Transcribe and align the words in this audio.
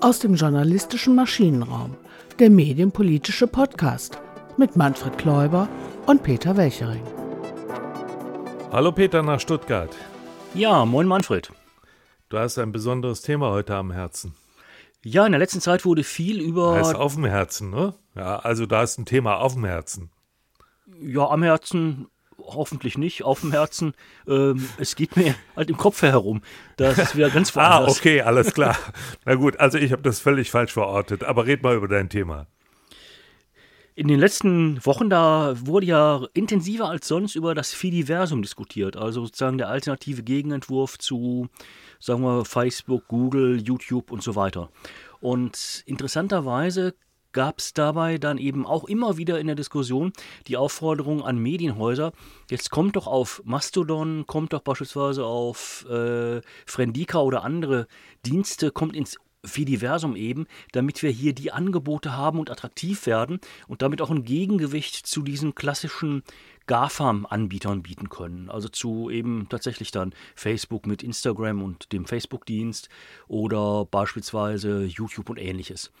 Aus 0.00 0.20
dem 0.20 0.34
journalistischen 0.34 1.14
Maschinenraum, 1.14 1.96
der 2.38 2.50
medienpolitische 2.50 3.46
Podcast 3.46 4.20
mit 4.56 4.76
Manfred 4.76 5.18
Kläuber 5.18 5.68
und 6.06 6.22
Peter 6.22 6.56
Welchering. 6.56 7.02
Hallo 8.70 8.92
Peter 8.92 9.22
nach 9.22 9.40
Stuttgart. 9.40 9.94
Ja, 10.54 10.84
moin 10.84 11.06
Manfred. 11.06 11.50
Du 12.28 12.38
hast 12.38 12.58
ein 12.58 12.72
besonderes 12.72 13.22
Thema 13.22 13.50
heute 13.50 13.74
am 13.74 13.90
Herzen. 13.90 14.34
Ja, 15.04 15.24
in 15.26 15.32
der 15.32 15.38
letzten 15.38 15.60
Zeit 15.60 15.84
wurde 15.84 16.02
viel 16.02 16.40
über. 16.40 16.74
Heißt 16.74 16.94
auf 16.94 17.14
dem 17.14 17.24
Herzen, 17.24 17.70
ne? 17.70 17.94
Ja, 18.14 18.38
also 18.40 18.66
da 18.66 18.82
ist 18.82 18.98
ein 18.98 19.06
Thema 19.06 19.36
auf 19.36 19.54
dem 19.54 19.64
Herzen. 19.64 20.10
Ja, 21.00 21.28
am 21.28 21.42
Herzen 21.42 22.08
hoffentlich 22.46 22.98
nicht, 22.98 23.24
auf 23.24 23.40
dem 23.40 23.52
Herzen. 23.52 23.94
Ähm, 24.26 24.68
es 24.78 24.96
geht 24.96 25.16
mir 25.16 25.34
halt 25.54 25.70
im 25.70 25.76
Kopf 25.76 26.02
herum. 26.02 26.42
Das 26.76 26.98
ist 26.98 27.16
wieder 27.16 27.30
ganz 27.30 27.56
ah, 27.56 27.78
ah, 27.78 27.88
okay, 27.88 28.22
alles 28.22 28.54
klar. 28.54 28.76
Na 29.24 29.34
gut, 29.34 29.58
also 29.58 29.78
ich 29.78 29.92
habe 29.92 30.02
das 30.02 30.20
völlig 30.20 30.50
falsch 30.50 30.72
verortet, 30.72 31.24
aber 31.24 31.46
red 31.46 31.62
mal 31.62 31.76
über 31.76 31.88
dein 31.88 32.08
Thema. 32.08 32.46
In 33.98 34.08
den 34.08 34.20
letzten 34.20 34.84
Wochen, 34.84 35.08
da 35.08 35.54
wurde 35.58 35.86
ja 35.86 36.26
intensiver 36.34 36.90
als 36.90 37.08
sonst 37.08 37.34
über 37.34 37.54
das 37.54 37.72
Fidiversum 37.72 38.42
diskutiert, 38.42 38.94
also 38.94 39.24
sozusagen 39.24 39.56
der 39.56 39.70
alternative 39.70 40.22
Gegenentwurf 40.22 40.98
zu, 40.98 41.48
sagen 41.98 42.20
wir, 42.20 42.44
Facebook, 42.44 43.08
Google, 43.08 43.58
YouTube 43.58 44.12
und 44.12 44.22
so 44.22 44.36
weiter. 44.36 44.68
Und 45.20 45.82
interessanterweise 45.86 46.94
gab 47.36 47.58
es 47.58 47.74
dabei 47.74 48.16
dann 48.16 48.38
eben 48.38 48.66
auch 48.66 48.84
immer 48.84 49.18
wieder 49.18 49.38
in 49.38 49.46
der 49.46 49.56
Diskussion 49.56 50.14
die 50.46 50.56
Aufforderung 50.56 51.22
an 51.22 51.38
Medienhäuser, 51.38 52.12
jetzt 52.50 52.70
kommt 52.70 52.96
doch 52.96 53.06
auf 53.06 53.42
Mastodon, 53.44 54.26
kommt 54.26 54.54
doch 54.54 54.62
beispielsweise 54.62 55.26
auf 55.26 55.84
äh, 55.90 56.40
Frendika 56.64 57.20
oder 57.20 57.44
andere 57.44 57.88
Dienste, 58.24 58.70
kommt 58.70 58.96
ins 58.96 59.18
Fidiversum 59.44 60.16
eben, 60.16 60.46
damit 60.72 61.02
wir 61.02 61.10
hier 61.10 61.34
die 61.34 61.52
Angebote 61.52 62.16
haben 62.16 62.38
und 62.40 62.50
attraktiv 62.50 63.04
werden 63.04 63.38
und 63.68 63.82
damit 63.82 64.00
auch 64.00 64.10
ein 64.10 64.24
Gegengewicht 64.24 65.06
zu 65.06 65.22
diesen 65.22 65.54
klassischen 65.54 66.22
GAFAM-Anbietern 66.66 67.82
bieten 67.82 68.08
können. 68.08 68.50
Also 68.50 68.68
zu 68.68 69.10
eben 69.10 69.48
tatsächlich 69.48 69.90
dann 69.90 70.14
Facebook 70.34 70.86
mit 70.86 71.02
Instagram 71.02 71.62
und 71.62 71.92
dem 71.92 72.06
Facebook-Dienst 72.06 72.88
oder 73.28 73.84
beispielsweise 73.84 74.84
YouTube 74.84 75.30
und 75.30 75.38
ähnliches. 75.38 75.92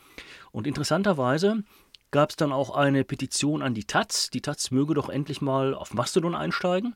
Und 0.52 0.66
interessanterweise 0.66 1.64
gab 2.10 2.30
es 2.30 2.36
dann 2.36 2.52
auch 2.52 2.70
eine 2.74 3.04
Petition 3.04 3.62
an 3.62 3.74
die 3.74 3.84
Taz. 3.84 4.30
Die 4.30 4.40
Taz 4.40 4.70
möge 4.70 4.94
doch 4.94 5.08
endlich 5.08 5.40
mal 5.40 5.74
auf 5.74 5.94
Mastodon 5.94 6.34
einsteigen. 6.34 6.94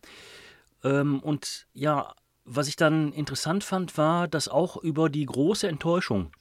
Ähm, 0.82 1.20
und 1.20 1.66
ja, 1.72 2.14
was 2.44 2.68
ich 2.68 2.76
dann 2.76 3.12
interessant 3.12 3.64
fand, 3.64 3.96
war, 3.98 4.28
dass 4.28 4.48
auch 4.48 4.76
über 4.76 5.08
die 5.08 5.26
große 5.26 5.68
Enttäuschung 5.68 6.32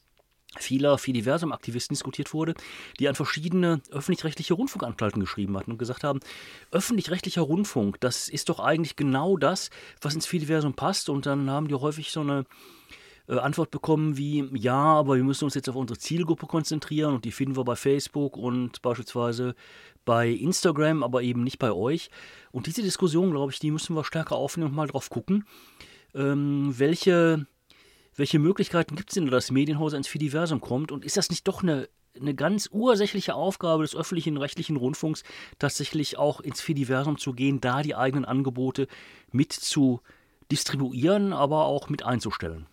vieler 0.58 0.98
Fidiversum-Aktivisten 0.98 1.94
diskutiert 1.94 2.34
wurde, 2.34 2.56
die 3.00 3.08
an 3.08 3.16
verschiedene 3.16 3.82
öffentlich-rechtliche 3.92 4.56
Rundfunkanstalten 4.56 5.20
geschrieben 5.20 5.56
hatten 5.58 5.72
und 5.72 5.78
gesagt 5.78 6.04
haben, 6.04 6.20
öffentlich-rechtlicher 6.72 7.42
Rundfunk, 7.42 8.00
das 8.00 8.30
ist 8.30 8.50
doch 8.50 8.60
eigentlich 8.60 8.96
genau 8.96 9.38
das, 9.38 9.70
was 10.02 10.16
ins 10.16 10.26
Fidiversum 10.26 10.74
passt. 10.74 11.10
Und 11.10 11.26
dann 11.26 11.50
haben 11.50 11.68
die 11.68 11.76
häufig 11.76 12.12
so 12.12 12.22
eine 12.22 12.46
äh, 13.28 13.38
Antwort 13.38 13.70
bekommen 13.70 14.18
wie, 14.18 14.50
ja, 14.56 14.76
aber 14.76 15.16
wir 15.16 15.24
müssen 15.24 15.46
uns 15.46 15.54
jetzt 15.54 15.70
auf 15.70 15.76
unsere 15.76 16.00
Zielgruppe 16.00 16.48
konzentrieren 16.48 17.14
und 17.14 17.26
die 17.26 17.32
finden 17.32 17.56
wir 17.56 17.64
bei 17.64 17.76
Facebook 17.76 18.36
und 18.36 18.82
beispielsweise 18.82 19.56
bei 20.04 20.30
Instagram, 20.30 21.04
aber 21.04 21.22
eben 21.22 21.44
nicht 21.44 21.60
bei 21.60 21.72
euch. 21.72 22.10
Und 22.52 22.66
diese 22.66 22.82
Diskussion, 22.82 23.32
glaube 23.32 23.52
ich, 23.52 23.60
die 23.60 23.70
müssen 23.70 23.96
wir 23.96 24.04
stärker 24.04 24.36
aufnehmen 24.36 24.72
und 24.72 24.76
mal 24.76 24.88
drauf 24.88 25.12
gucken, 25.12 25.46
ähm, 26.16 26.74
welche 26.76 27.46
welche 28.20 28.38
Möglichkeiten 28.38 28.96
gibt 28.96 29.10
es 29.10 29.14
denn, 29.16 29.28
dass 29.28 29.50
Medienhäuser 29.50 29.98
ins 29.98 30.08
Fidiversum 30.08 30.60
kommt? 30.60 30.92
Und 30.92 31.06
ist 31.06 31.18
das 31.18 31.30
nicht 31.30 31.48
doch 31.48 31.64
eine, 31.64 31.88
eine 32.20 32.36
ganz 32.36 32.70
ursächliche 32.72 33.34
Aufgabe 33.34 33.84
des 33.84 33.96
öffentlichen 33.96 34.38
rechtlichen 34.38 34.76
Rundfunks, 34.76 35.24
tatsächlich 35.58 36.18
auch 36.18 36.42
ins 36.42 36.62
Fidiversum 36.62 37.18
zu 37.18 37.34
gehen, 37.34 37.62
da 37.62 37.82
die 37.82 37.96
eigenen 37.96 38.26
Angebote 38.26 38.88
mit 39.32 39.54
zu 39.54 40.02
distribuieren, 40.52 41.32
aber 41.32 41.66
auch 41.66 41.90
mit 41.90 42.04
einzustellen? 42.04 42.68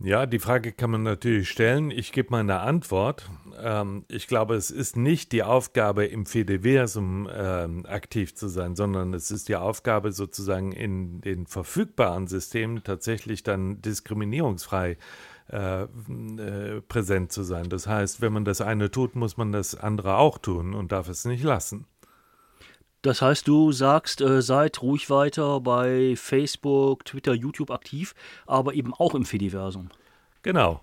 Ja, 0.00 0.26
die 0.26 0.38
Frage 0.38 0.70
kann 0.72 0.92
man 0.92 1.02
natürlich 1.02 1.50
stellen. 1.50 1.90
Ich 1.90 2.12
gebe 2.12 2.30
mal 2.30 2.40
eine 2.40 2.60
Antwort. 2.60 3.28
Ähm, 3.60 4.04
ich 4.06 4.28
glaube, 4.28 4.54
es 4.54 4.70
ist 4.70 4.96
nicht 4.96 5.32
die 5.32 5.42
Aufgabe, 5.42 6.04
im 6.06 6.24
Fediversum 6.24 7.28
ähm, 7.32 7.84
aktiv 7.84 8.36
zu 8.36 8.46
sein, 8.46 8.76
sondern 8.76 9.12
es 9.12 9.32
ist 9.32 9.48
die 9.48 9.56
Aufgabe, 9.56 10.12
sozusagen 10.12 10.70
in 10.70 11.20
den 11.20 11.48
verfügbaren 11.48 12.28
Systemen 12.28 12.84
tatsächlich 12.84 13.42
dann 13.42 13.82
diskriminierungsfrei 13.82 14.98
äh, 15.50 15.82
äh, 15.82 16.80
präsent 16.82 17.32
zu 17.32 17.42
sein. 17.42 17.68
Das 17.68 17.88
heißt, 17.88 18.20
wenn 18.20 18.32
man 18.32 18.44
das 18.44 18.60
eine 18.60 18.92
tut, 18.92 19.16
muss 19.16 19.36
man 19.36 19.50
das 19.50 19.74
andere 19.74 20.16
auch 20.16 20.38
tun 20.38 20.74
und 20.74 20.92
darf 20.92 21.08
es 21.08 21.24
nicht 21.24 21.42
lassen. 21.42 21.86
Das 23.02 23.22
heißt, 23.22 23.46
du 23.46 23.70
sagst, 23.70 24.20
äh, 24.20 24.42
seid 24.42 24.82
ruhig 24.82 25.08
weiter 25.08 25.60
bei 25.60 26.14
Facebook, 26.16 27.04
Twitter, 27.04 27.32
YouTube 27.32 27.70
aktiv, 27.70 28.14
aber 28.46 28.74
eben 28.74 28.92
auch 28.92 29.14
im 29.14 29.24
Fediversum. 29.24 29.90
Genau. 30.42 30.82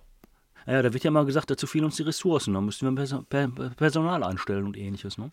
Ja, 0.65 0.81
da 0.81 0.93
wird 0.93 1.03
ja 1.03 1.11
mal 1.11 1.25
gesagt, 1.25 1.51
dazu 1.51 1.67
fehlen 1.67 1.85
uns 1.85 1.97
die 1.97 2.03
Ressourcen, 2.03 2.53
da 2.53 2.61
müssten 2.61 2.97
wir 2.97 3.69
Personal 3.75 4.23
einstellen 4.23 4.65
und 4.65 4.77
ähnliches, 4.77 5.17
ne? 5.17 5.31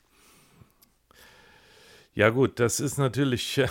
Ja 2.15 2.29
gut, 2.29 2.61
das 2.61 2.81
ist 2.81 2.99
natürlich, 2.99 3.63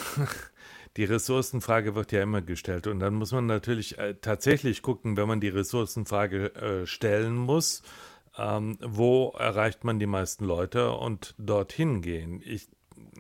die 0.98 1.04
Ressourcenfrage 1.04 1.94
wird 1.94 2.12
ja 2.12 2.24
immer 2.24 2.42
gestellt 2.42 2.88
und 2.88 3.00
dann 3.00 3.14
muss 3.14 3.32
man 3.32 3.46
natürlich 3.46 4.00
äh, 4.00 4.16
tatsächlich 4.20 4.82
gucken, 4.82 5.18
wenn 5.18 5.28
man 5.28 5.40
die 5.40 5.50
Ressourcenfrage 5.50 6.56
äh, 6.56 6.88
stellen 6.88 7.36
muss, 7.36 7.84
ähm, 8.38 8.80
wo 8.82 9.36
erreicht 9.38 9.84
man 9.84 10.00
die 10.00 10.08
meisten 10.08 10.46
Leute 10.46 10.94
und 10.94 11.36
dorthin 11.38 12.02
gehen. 12.02 12.42
Ich 12.44 12.68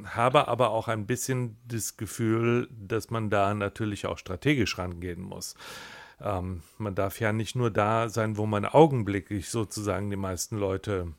habe 0.05 0.47
aber 0.47 0.71
auch 0.71 0.87
ein 0.87 1.05
bisschen 1.05 1.57
das 1.67 1.97
Gefühl, 1.97 2.67
dass 2.71 3.09
man 3.09 3.29
da 3.29 3.53
natürlich 3.53 4.05
auch 4.05 4.17
strategisch 4.17 4.77
rangehen 4.77 5.21
muss. 5.21 5.55
Ähm, 6.19 6.61
man 6.77 6.95
darf 6.95 7.19
ja 7.19 7.33
nicht 7.33 7.55
nur 7.55 7.71
da 7.71 8.09
sein, 8.09 8.37
wo 8.37 8.45
man 8.45 8.65
augenblicklich 8.65 9.49
sozusagen 9.49 10.09
die 10.09 10.15
meisten 10.15 10.57
Leute 10.57 11.13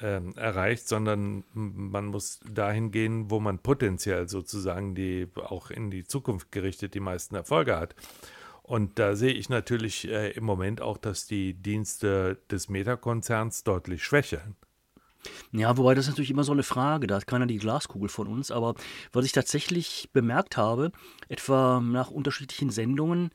ähm, 0.00 0.34
erreicht, 0.36 0.88
sondern 0.88 1.44
man 1.54 2.06
muss 2.06 2.40
dahin 2.50 2.90
gehen, 2.90 3.30
wo 3.30 3.40
man 3.40 3.58
potenziell 3.58 4.28
sozusagen 4.28 4.94
die 4.94 5.28
auch 5.36 5.70
in 5.70 5.90
die 5.90 6.04
Zukunft 6.04 6.52
gerichtet 6.52 6.94
die 6.94 7.00
meisten 7.00 7.34
Erfolge 7.34 7.76
hat. 7.76 7.94
Und 8.62 8.98
da 8.98 9.14
sehe 9.14 9.32
ich 9.32 9.48
natürlich 9.48 10.08
äh, 10.08 10.32
im 10.32 10.44
Moment 10.44 10.80
auch, 10.80 10.98
dass 10.98 11.26
die 11.26 11.54
Dienste 11.54 12.38
des 12.50 12.68
Meta-Konzerns 12.68 13.62
deutlich 13.62 14.02
schwächeln. 14.04 14.56
Ja, 15.52 15.76
wobei 15.76 15.94
das 15.94 16.06
ist 16.06 16.10
natürlich 16.10 16.30
immer 16.30 16.44
so 16.44 16.52
eine 16.52 16.62
Frage, 16.62 17.06
da 17.06 17.16
hat 17.16 17.26
keiner 17.26 17.46
die 17.46 17.58
Glaskugel 17.58 18.08
von 18.08 18.26
uns, 18.26 18.50
aber 18.50 18.74
was 19.12 19.24
ich 19.24 19.32
tatsächlich 19.32 20.08
bemerkt 20.12 20.56
habe, 20.56 20.92
etwa 21.28 21.80
nach 21.80 22.10
unterschiedlichen 22.10 22.70
Sendungen, 22.70 23.30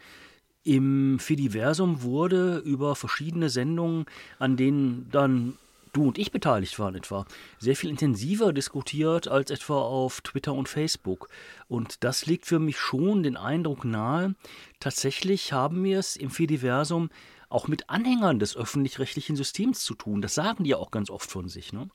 im 0.64 1.18
Fidiversum 1.20 2.04
wurde 2.04 2.58
über 2.58 2.96
verschiedene 2.96 3.50
Sendungen, 3.50 4.06
an 4.38 4.58
denen 4.58 5.10
dann 5.10 5.58
du 5.94 6.08
und 6.08 6.18
ich 6.18 6.32
beteiligt 6.32 6.80
waren 6.80 6.96
etwa, 6.96 7.26
sehr 7.60 7.76
viel 7.76 7.90
intensiver 7.90 8.54
diskutiert 8.54 9.28
als 9.28 9.52
etwa 9.52 9.82
auf 9.82 10.22
Twitter 10.22 10.54
und 10.54 10.70
Facebook. 10.70 11.30
Und 11.68 12.04
das 12.04 12.26
legt 12.26 12.46
für 12.46 12.60
mich 12.60 12.78
schon 12.78 13.24
den 13.24 13.38
Eindruck 13.38 13.84
nahe, 13.84 14.36
tatsächlich 14.80 15.52
haben 15.52 15.84
wir 15.84 16.00
es 16.00 16.16
im 16.16 16.30
Fidiversum 16.30 17.10
auch 17.52 17.68
mit 17.68 17.90
Anhängern 17.90 18.40
des 18.40 18.56
öffentlich-rechtlichen 18.56 19.36
Systems 19.36 19.84
zu 19.84 19.94
tun. 19.96 20.22
Das 20.22 20.36
sagen 20.36 20.64
die 20.64 20.72
ja 20.72 20.78
auch 20.78 20.92
ganz 20.92 21.10
oft 21.10 21.30
von 21.30 21.50
sich. 21.50 21.74
Ne? 21.74 21.90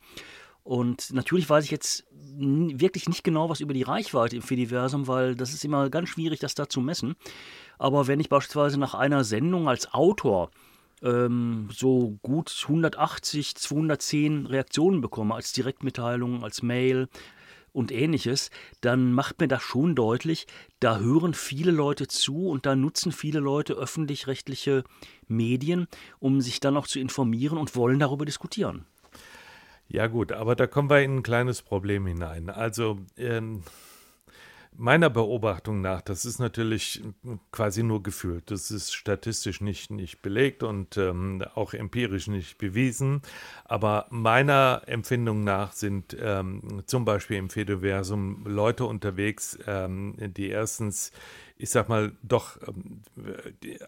Und 0.62 1.12
natürlich 1.12 1.48
weiß 1.48 1.64
ich 1.64 1.70
jetzt 1.70 2.06
wirklich 2.10 3.08
nicht 3.08 3.24
genau 3.24 3.48
was 3.48 3.60
über 3.60 3.72
die 3.72 3.84
Reichweite 3.84 4.36
im 4.36 4.42
Fediversum, 4.42 5.06
weil 5.06 5.36
das 5.36 5.54
ist 5.54 5.64
immer 5.64 5.90
ganz 5.90 6.08
schwierig, 6.08 6.40
das 6.40 6.54
da 6.54 6.68
zu 6.68 6.80
messen. 6.80 7.14
Aber 7.78 8.06
wenn 8.06 8.20
ich 8.20 8.28
beispielsweise 8.28 8.78
nach 8.78 8.94
einer 8.94 9.24
Sendung 9.24 9.68
als 9.68 9.92
Autor 9.94 10.50
ähm, 11.02 11.68
so 11.72 12.18
gut 12.22 12.54
180, 12.64 13.54
210 13.54 14.46
Reaktionen 14.46 15.00
bekomme, 15.00 15.34
als 15.34 15.52
Direktmitteilung, 15.52 16.42
als 16.42 16.62
Mail, 16.62 17.08
und 17.76 17.92
ähnliches, 17.92 18.50
dann 18.80 19.12
macht 19.12 19.38
mir 19.38 19.48
das 19.48 19.62
schon 19.62 19.94
deutlich, 19.94 20.46
da 20.80 20.98
hören 20.98 21.34
viele 21.34 21.70
Leute 21.70 22.08
zu 22.08 22.48
und 22.48 22.64
da 22.64 22.74
nutzen 22.74 23.12
viele 23.12 23.38
Leute 23.38 23.74
öffentlich-rechtliche 23.74 24.82
Medien, 25.28 25.86
um 26.18 26.40
sich 26.40 26.58
dann 26.58 26.76
auch 26.76 26.86
zu 26.86 26.98
informieren 26.98 27.58
und 27.58 27.76
wollen 27.76 27.98
darüber 27.98 28.24
diskutieren. 28.24 28.86
Ja 29.88 30.06
gut, 30.08 30.32
aber 30.32 30.56
da 30.56 30.66
kommen 30.66 30.90
wir 30.90 31.02
in 31.02 31.18
ein 31.18 31.22
kleines 31.22 31.62
Problem 31.62 32.06
hinein. 32.06 32.50
Also 32.50 32.98
ähm, 33.16 33.62
meiner 34.78 35.10
Beobachtung 35.10 35.80
nach, 35.80 36.00
das 36.00 36.24
ist 36.24 36.38
natürlich 36.38 37.02
quasi 37.52 37.82
nur 37.82 38.02
gefühlt. 38.02 38.50
Das 38.50 38.70
ist 38.70 38.94
statistisch 38.94 39.60
nicht, 39.60 39.90
nicht 39.90 40.22
belegt 40.22 40.62
und 40.62 40.96
ähm, 40.96 41.42
auch 41.54 41.74
empirisch 41.74 42.26
nicht 42.26 42.58
bewiesen. 42.58 43.22
Aber 43.64 44.06
meiner 44.10 44.82
Empfindung 44.86 45.44
nach 45.44 45.72
sind 45.72 46.16
ähm, 46.20 46.82
zum 46.86 47.04
Beispiel 47.04 47.36
im 47.36 47.50
Fediversum 47.50 48.44
Leute 48.46 48.84
unterwegs, 48.84 49.58
ähm, 49.66 50.14
die 50.18 50.48
erstens 50.48 51.12
ich 51.58 51.70
sag 51.70 51.88
mal, 51.88 52.12
doch, 52.22 52.58
ähm, 52.66 53.00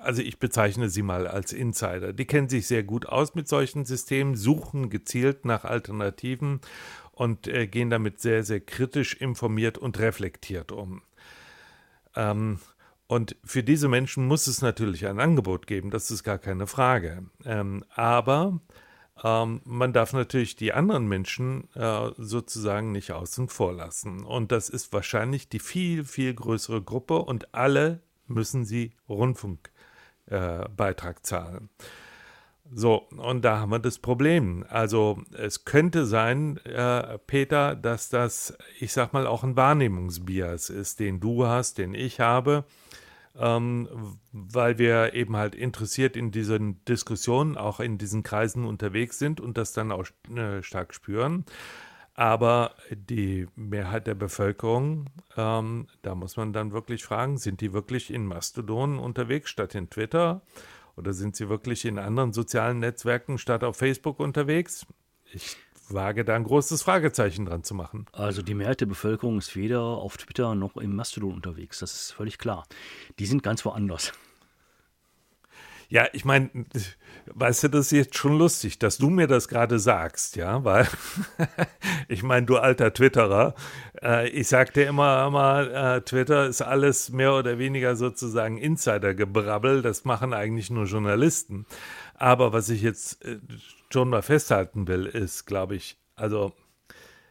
also 0.01 0.23
ich 0.23 0.39
bezeichne 0.39 0.89
sie 0.89 1.03
mal 1.03 1.27
als 1.27 1.53
Insider. 1.53 2.13
Die 2.13 2.25
kennen 2.25 2.49
sich 2.49 2.67
sehr 2.67 2.83
gut 2.83 3.07
aus 3.07 3.35
mit 3.35 3.47
solchen 3.47 3.85
Systemen, 3.85 4.37
suchen 4.37 4.89
gezielt 4.89 5.45
nach 5.45 5.65
Alternativen 5.65 6.61
und 7.19 7.49
äh, 7.49 7.67
gehen 7.67 7.91
damit 7.91 8.21
sehr, 8.21 8.45
sehr 8.45 8.61
kritisch 8.61 9.15
informiert 9.15 9.77
und 9.77 9.99
reflektiert 9.99 10.71
um. 10.71 11.03
Ähm, 12.15 12.61
und 13.09 13.35
für 13.45 13.65
diese 13.65 13.89
Menschen 13.89 14.27
muss 14.27 14.47
es 14.47 14.63
natürlich 14.63 15.05
ein 15.07 15.19
Angebot 15.19 15.67
geben, 15.67 15.91
das 15.91 16.13
ist 16.13 16.23
gar 16.23 16.39
keine 16.39 16.69
Frage. 16.69 17.25
Ähm, 17.45 17.85
aber 17.91 18.61
ähm, 19.25 19.63
man 19.65 19.93
darf 19.93 20.13
natürlich 20.13 20.55
die 20.55 20.73
anderen 20.73 21.09
Menschen 21.09 21.69
äh, 21.75 22.11
sozusagen 22.19 22.93
nicht 22.93 23.11
außen 23.11 23.49
vor 23.49 23.73
lassen. 23.73 24.25
Und 24.25 24.53
das 24.53 24.69
ist 24.69 24.93
wahrscheinlich 24.93 25.49
die 25.49 25.59
viel, 25.59 26.05
viel 26.05 26.35
größere 26.35 26.83
Gruppe 26.83 27.19
und 27.19 27.53
alle 27.53 28.01
müssen 28.29 28.65
sie 28.65 28.93
Rundfunkbeitrag 29.09 31.17
äh, 31.17 31.23
zahlen. 31.23 31.69
So, 32.71 33.09
und 33.17 33.45
da 33.45 33.61
haben 33.61 33.71
wir 33.71 33.79
das 33.79 33.99
Problem. 33.99 34.65
Also 34.69 35.23
es 35.33 35.65
könnte 35.65 36.05
sein, 36.05 36.59
äh, 36.65 37.19
Peter, 37.19 37.75
dass 37.75 38.11
das, 38.11 38.57
ich 38.79 38.93
sag 38.93 39.13
mal, 39.13 39.27
auch 39.27 39.43
ein 39.43 39.57
Wahrnehmungsbias 39.57 40.69
ist, 40.69 41.01
den 41.01 41.19
du 41.19 41.47
hast, 41.47 41.79
den 41.79 41.95
ich 41.95 42.21
habe 42.21 42.65
ähm, 43.39 43.89
weil 44.33 44.79
wir 44.79 45.15
eben 45.15 45.37
halt 45.37 45.55
interessiert 45.55 46.17
in 46.17 46.31
diesen 46.31 46.85
Diskussionen, 46.85 47.57
auch 47.57 47.81
in 47.81 47.97
diesen 47.97 48.23
Kreisen 48.23 48.65
unterwegs 48.65 49.19
sind 49.19 49.41
und 49.41 49.57
das 49.57 49.73
dann 49.73 49.93
auch 49.93 50.07
äh, 50.35 50.63
stark 50.63 50.93
spüren. 50.93 51.45
Aber 52.15 52.75
die 52.91 53.47
Mehrheit 53.55 54.09
der 54.09 54.17
Bevölkerung, 54.17 55.07
ähm, 55.37 55.87
da 56.03 56.17
muss 56.17 56.37
man 56.37 56.53
dann 56.53 56.73
wirklich 56.73 57.05
fragen, 57.05 57.39
sind 57.39 57.61
die 57.61 57.73
wirklich 57.73 58.13
in 58.13 58.27
Mastodon 58.27 58.99
unterwegs 58.99 59.51
statt 59.51 59.77
in 59.77 59.89
Twitter? 59.89 60.43
Oder 60.99 61.13
sind 61.13 61.37
sie 61.37 61.49
wirklich 61.49 61.85
in 61.85 61.97
anderen 61.97 62.33
sozialen 62.33 62.81
Netzwerken 62.81 63.39
statt 63.39 63.63
auf 63.63 63.77
Facebook 63.77 64.19
unterwegs? 64.19 64.85
Ich 65.33 65.57
wage 65.89 66.25
da 66.25 66.35
ein 66.35 66.43
großes 66.43 66.83
Fragezeichen 66.83 67.47
dran 67.47 67.63
zu 67.63 67.75
machen. 67.75 68.07
Also 68.11 68.43
die 68.43 68.55
Mehrheit 68.55 68.81
der 68.81 68.87
Bevölkerung 68.87 69.39
ist 69.39 69.55
weder 69.55 69.81
auf 69.81 70.17
Twitter 70.17 70.57
noch 70.57 70.77
im 70.77 70.97
Mastodon 70.97 71.35
unterwegs, 71.35 71.79
das 71.79 71.95
ist 71.95 72.13
völlig 72.13 72.39
klar. 72.39 72.67
Die 73.21 73.27
sind 73.27 73.45
ganz 73.45 73.65
woanders. 73.65 74.13
Ja, 75.91 76.07
ich 76.13 76.27
meine, 76.27 76.51
weißt 77.27 77.65
du, 77.65 77.69
das 77.69 77.87
ist 77.87 77.93
jetzt 77.93 78.17
schon 78.17 78.37
lustig, 78.37 78.79
dass 78.79 78.99
du 78.99 79.09
mir 79.09 79.27
das 79.27 79.49
gerade 79.49 79.79
sagst, 79.79 80.37
ja, 80.37 80.63
weil 80.63 80.87
ich 82.09 82.23
meine, 82.23 82.45
du 82.45 82.59
alter 82.59 82.93
Twitterer, 82.93 83.55
äh, 84.03 84.29
ich 84.29 84.49
sagte 84.49 84.83
immer, 84.83 85.27
immer 85.27 85.97
äh, 85.97 86.01
Twitter 86.03 86.47
ist 86.47 86.61
alles 86.61 87.09
mehr 87.11 87.33
oder 87.35 87.59
weniger 87.59 87.97
sozusagen 87.97 88.59
Insider-Gebrabbel, 88.59 89.81
das 89.81 90.05
machen 90.05 90.35
eigentlich 90.35 90.69
nur 90.71 90.85
Journalisten. 90.85 91.65
Aber 92.15 92.53
was 92.53 92.69
ich 92.69 92.83
jetzt 92.83 93.25
äh, 93.25 93.39
schon 93.91 94.11
mal 94.11 94.23
festhalten 94.23 94.89
will, 94.89 95.07
ist, 95.07 95.47
glaube 95.47 95.77
ich, 95.77 95.97
also 96.17 96.53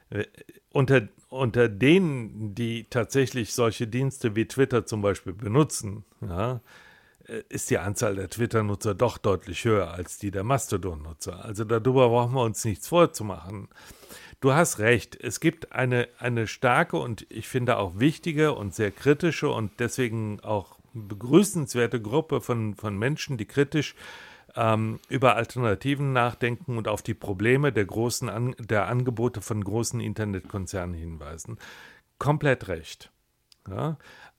äh, 0.09 0.25
unter, 0.71 1.07
unter 1.29 1.69
denen, 1.69 2.55
die 2.55 2.85
tatsächlich 2.89 3.53
solche 3.53 3.85
Dienste 3.87 4.35
wie 4.35 4.47
Twitter 4.47 4.85
zum 4.87 5.03
Beispiel 5.03 5.33
benutzen, 5.33 6.05
ja, 6.21 6.61
ist 7.49 7.69
die 7.69 7.77
Anzahl 7.77 8.15
der 8.15 8.29
Twitter-Nutzer 8.29 8.95
doch 8.95 9.17
deutlich 9.17 9.65
höher 9.65 9.91
als 9.91 10.17
die 10.17 10.31
der 10.31 10.43
Mastodon-Nutzer. 10.43 11.43
Also 11.43 11.63
darüber 11.63 12.09
brauchen 12.09 12.33
wir 12.33 12.43
uns 12.43 12.63
nichts 12.65 12.87
vorzumachen. 12.87 13.67
Du 14.39 14.53
hast 14.53 14.79
recht, 14.79 15.17
es 15.19 15.39
gibt 15.39 15.71
eine, 15.71 16.07
eine 16.19 16.47
starke 16.47 16.97
und 16.97 17.25
ich 17.29 17.47
finde 17.47 17.77
auch 17.77 17.99
wichtige 17.99 18.53
und 18.53 18.75
sehr 18.75 18.91
kritische 18.91 19.49
und 19.49 19.79
deswegen 19.79 20.39
auch 20.41 20.77
begrüßenswerte 20.93 22.01
Gruppe 22.01 22.41
von, 22.41 22.75
von 22.75 22.97
Menschen, 22.97 23.37
die 23.37 23.45
kritisch 23.45 23.95
ähm, 24.55 24.99
über 25.09 25.35
Alternativen 25.35 26.13
nachdenken 26.13 26.77
und 26.77 26.87
auf 26.87 27.01
die 27.01 27.13
Probleme 27.13 27.71
der 27.71 27.85
großen 27.85 28.29
An 28.29 28.55
der 28.59 28.87
Angebote 28.87 29.41
von 29.41 29.63
großen 29.63 29.99
Internetkonzernen 29.99 30.95
hinweisen. 30.95 31.57
Komplett 32.19 32.67
recht. 32.67 33.11
Ja? 33.67 33.97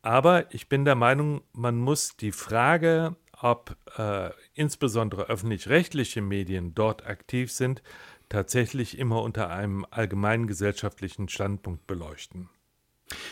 Aber 0.09 0.55
ich 0.55 0.71
bin 0.71 0.87
der 0.87 0.95
Meinung, 0.95 1.43
man 1.53 1.77
muss 1.77 2.17
die 2.17 2.33
Frage, 2.33 3.15
ob 3.43 3.77
äh, 3.99 4.31
insbesondere 4.55 5.29
öffentlich-rechtliche 5.29 6.23
Medien 6.23 6.75
dort 6.75 7.07
aktiv 7.07 7.53
sind, 7.53 7.83
tatsächlich 8.31 8.97
immer 8.97 9.21
unter 9.21 9.51
einem 9.51 9.85
allgemeinen 9.91 10.47
gesellschaftlichen 10.47 11.29
Standpunkt 11.29 11.87
beleuchten. 11.87 12.49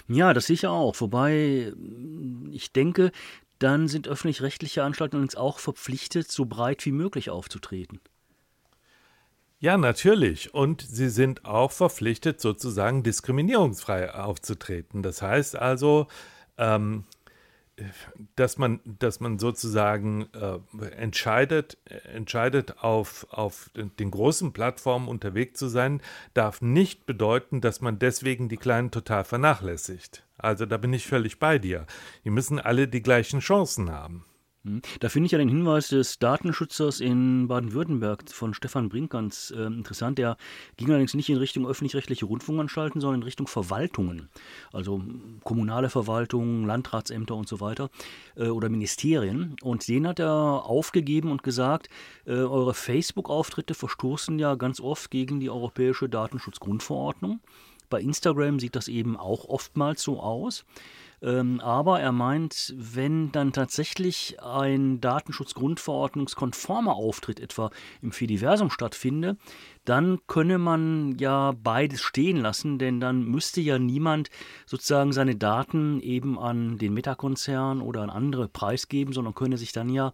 Ja, 0.06 0.34
das 0.34 0.48
sicher 0.48 0.70
auch. 0.70 1.00
Wobei 1.00 1.72
ich 2.50 2.72
denke, 2.74 3.10
dann 3.58 3.88
sind 3.88 4.06
öffentlich-rechtliche 4.06 4.84
Anstalten 4.84 5.16
uns 5.16 5.34
auch 5.34 5.60
verpflichtet, 5.60 6.30
so 6.30 6.44
breit 6.44 6.84
wie 6.84 6.92
möglich 6.92 7.30
aufzutreten. 7.30 8.00
Ja, 9.60 9.78
natürlich. 9.78 10.52
Und 10.52 10.82
sie 10.82 11.08
sind 11.08 11.46
auch 11.46 11.72
verpflichtet, 11.72 12.42
sozusagen 12.42 13.02
diskriminierungsfrei 13.02 14.12
aufzutreten. 14.12 15.02
Das 15.02 15.22
heißt 15.22 15.56
also, 15.56 16.06
ähm, 16.58 17.04
dass 18.36 18.56
man, 18.56 18.80
dass 18.84 19.20
man 19.20 19.38
sozusagen 19.38 20.28
äh, 20.32 20.86
entscheidet, 20.96 21.76
entscheidet 22.14 22.78
auf, 22.82 23.26
auf 23.30 23.70
den 23.74 24.10
großen 24.10 24.52
Plattformen 24.52 25.08
unterwegs 25.08 25.58
zu 25.58 25.68
sein, 25.68 26.00
darf 26.32 26.62
nicht 26.62 27.04
bedeuten, 27.04 27.60
dass 27.60 27.82
man 27.82 27.98
deswegen 27.98 28.48
die 28.48 28.56
Kleinen 28.56 28.90
total 28.90 29.24
vernachlässigt. 29.24 30.24
Also 30.38 30.64
da 30.64 30.78
bin 30.78 30.92
ich 30.94 31.06
völlig 31.06 31.38
bei 31.38 31.58
dir. 31.58 31.86
Die 32.24 32.30
müssen 32.30 32.58
alle 32.58 32.88
die 32.88 33.02
gleichen 33.02 33.40
Chancen 33.40 33.90
haben. 33.90 34.24
Hm. 34.66 34.82
Da 34.98 35.08
finde 35.08 35.26
ich 35.26 35.32
ja 35.32 35.38
den 35.38 35.48
Hinweis 35.48 35.88
des 35.88 36.18
Datenschützers 36.18 36.98
in 36.98 37.46
Baden-Württemberg 37.46 38.28
von 38.28 38.52
Stefan 38.52 38.88
Brink 38.88 39.12
ganz 39.12 39.52
äh, 39.56 39.62
interessant. 39.62 40.18
Der 40.18 40.36
ging 40.76 40.88
allerdings 40.88 41.14
nicht 41.14 41.28
in 41.28 41.36
Richtung 41.36 41.68
öffentlich-rechtliche 41.68 42.26
Rundfunkanstalten, 42.26 43.00
sondern 43.00 43.20
in 43.20 43.24
Richtung 43.24 43.46
Verwaltungen. 43.46 44.28
Also 44.72 45.00
kommunale 45.44 45.88
Verwaltungen, 45.88 46.66
Landratsämter 46.66 47.36
und 47.36 47.46
so 47.46 47.60
weiter 47.60 47.90
äh, 48.34 48.48
oder 48.48 48.68
Ministerien. 48.68 49.54
Und 49.62 49.86
den 49.86 50.08
hat 50.08 50.18
er 50.18 50.32
aufgegeben 50.32 51.30
und 51.30 51.44
gesagt, 51.44 51.88
äh, 52.26 52.32
eure 52.32 52.74
Facebook-Auftritte 52.74 53.74
verstoßen 53.74 54.36
ja 54.40 54.56
ganz 54.56 54.80
oft 54.80 55.12
gegen 55.12 55.38
die 55.38 55.48
Europäische 55.48 56.08
Datenschutzgrundverordnung. 56.08 57.38
Bei 57.88 58.00
Instagram 58.00 58.58
sieht 58.58 58.74
das 58.74 58.88
eben 58.88 59.16
auch 59.16 59.44
oftmals 59.44 60.02
so 60.02 60.18
aus. 60.18 60.64
Ähm, 61.22 61.60
aber 61.60 62.00
er 62.00 62.12
meint, 62.12 62.74
wenn 62.76 63.32
dann 63.32 63.52
tatsächlich 63.52 64.40
ein 64.42 65.00
Datenschutzgrundverordnungskonformer 65.00 66.94
Auftritt 66.94 67.40
etwa 67.40 67.70
im 68.02 68.12
Fediversum 68.12 68.70
stattfinde, 68.70 69.36
dann 69.88 70.18
könne 70.26 70.58
man 70.58 71.16
ja 71.18 71.52
beides 71.62 72.02
stehen 72.02 72.36
lassen, 72.36 72.78
denn 72.78 73.00
dann 73.00 73.24
müsste 73.24 73.60
ja 73.60 73.78
niemand 73.78 74.30
sozusagen 74.66 75.12
seine 75.12 75.36
Daten 75.36 76.00
eben 76.00 76.38
an 76.38 76.78
den 76.78 76.92
Meta-Konzern 76.92 77.80
oder 77.80 78.02
an 78.02 78.10
andere 78.10 78.48
preisgeben, 78.48 79.14
sondern 79.14 79.34
könne 79.34 79.56
sich 79.56 79.72
dann 79.72 79.88
ja 79.88 80.12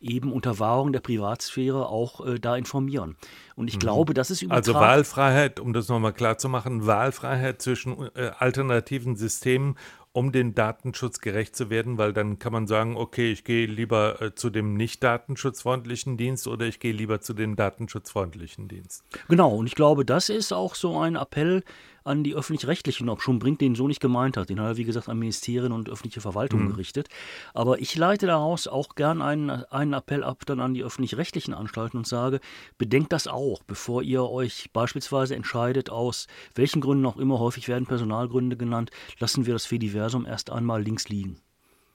eben 0.00 0.32
unter 0.32 0.58
Wahrung 0.58 0.92
der 0.92 1.00
Privatsphäre 1.00 1.88
auch 1.88 2.24
äh, 2.26 2.38
da 2.38 2.56
informieren. 2.56 3.16
Und 3.56 3.68
ich 3.68 3.76
mhm. 3.76 3.80
glaube, 3.80 4.14
das 4.14 4.30
ist 4.30 4.42
übertragen. 4.42 4.66
Also 4.66 4.74
Wahlfreiheit, 4.74 5.60
um 5.60 5.72
das 5.72 5.88
nochmal 5.88 6.12
klar 6.12 6.38
zu 6.38 6.48
machen, 6.48 6.86
Wahlfreiheit 6.86 7.62
zwischen 7.62 8.10
äh, 8.14 8.30
alternativen 8.38 9.16
Systemen 9.16 9.76
um 10.14 10.30
den 10.30 10.54
Datenschutz 10.54 11.18
gerecht 11.18 11.56
zu 11.56 11.70
werden, 11.70 11.98
weil 11.98 12.12
dann 12.12 12.38
kann 12.38 12.52
man 12.52 12.68
sagen, 12.68 12.96
okay, 12.96 13.32
ich 13.32 13.42
gehe 13.42 13.66
lieber 13.66 14.22
äh, 14.22 14.32
zu 14.32 14.48
dem 14.48 14.74
nicht 14.74 15.02
datenschutzfreundlichen 15.02 16.16
Dienst 16.16 16.46
oder 16.46 16.66
ich 16.66 16.78
gehe 16.78 16.92
lieber 16.92 17.20
zu 17.20 17.34
dem 17.34 17.56
datenschutzfreundlichen 17.56 18.68
Dienst. 18.68 19.02
Genau, 19.28 19.54
und 19.54 19.66
ich 19.66 19.74
glaube, 19.74 20.04
das 20.04 20.28
ist 20.28 20.52
auch 20.52 20.74
so 20.74 20.98
ein 20.98 21.16
Appell 21.16 21.62
an 22.04 22.22
die 22.22 22.34
öffentlich-rechtlichen, 22.34 23.08
ob 23.08 23.22
schon 23.22 23.38
Brink 23.38 23.58
den 23.58 23.74
so 23.74 23.88
nicht 23.88 24.00
gemeint 24.00 24.36
hat. 24.36 24.50
Den 24.50 24.60
hat 24.60 24.66
er, 24.66 24.76
wie 24.76 24.84
gesagt, 24.84 25.08
an 25.08 25.18
Ministerien 25.18 25.72
und 25.72 25.88
öffentliche 25.88 26.20
Verwaltung 26.20 26.64
mhm. 26.64 26.70
gerichtet. 26.70 27.08
Aber 27.54 27.80
ich 27.80 27.96
leite 27.96 28.26
daraus 28.26 28.68
auch 28.68 28.94
gern 28.94 29.22
einen, 29.22 29.50
einen 29.50 29.94
Appell 29.94 30.22
ab 30.22 30.42
dann 30.46 30.60
an 30.60 30.74
die 30.74 30.84
öffentlich-rechtlichen 30.84 31.54
Anstalten 31.54 31.96
und 31.96 32.06
sage, 32.06 32.40
bedenkt 32.78 33.12
das 33.12 33.26
auch, 33.26 33.62
bevor 33.66 34.02
ihr 34.02 34.24
euch 34.24 34.70
beispielsweise 34.72 35.34
entscheidet, 35.34 35.90
aus 35.90 36.26
welchen 36.54 36.82
Gründen 36.82 37.06
auch 37.06 37.16
immer, 37.16 37.38
häufig 37.38 37.68
werden 37.68 37.86
Personalgründe 37.86 38.56
genannt, 38.56 38.90
lassen 39.18 39.46
wir 39.46 39.54
das 39.54 39.64
Fediversum 39.64 40.26
erst 40.26 40.50
einmal 40.50 40.82
links 40.82 41.08
liegen. 41.08 41.38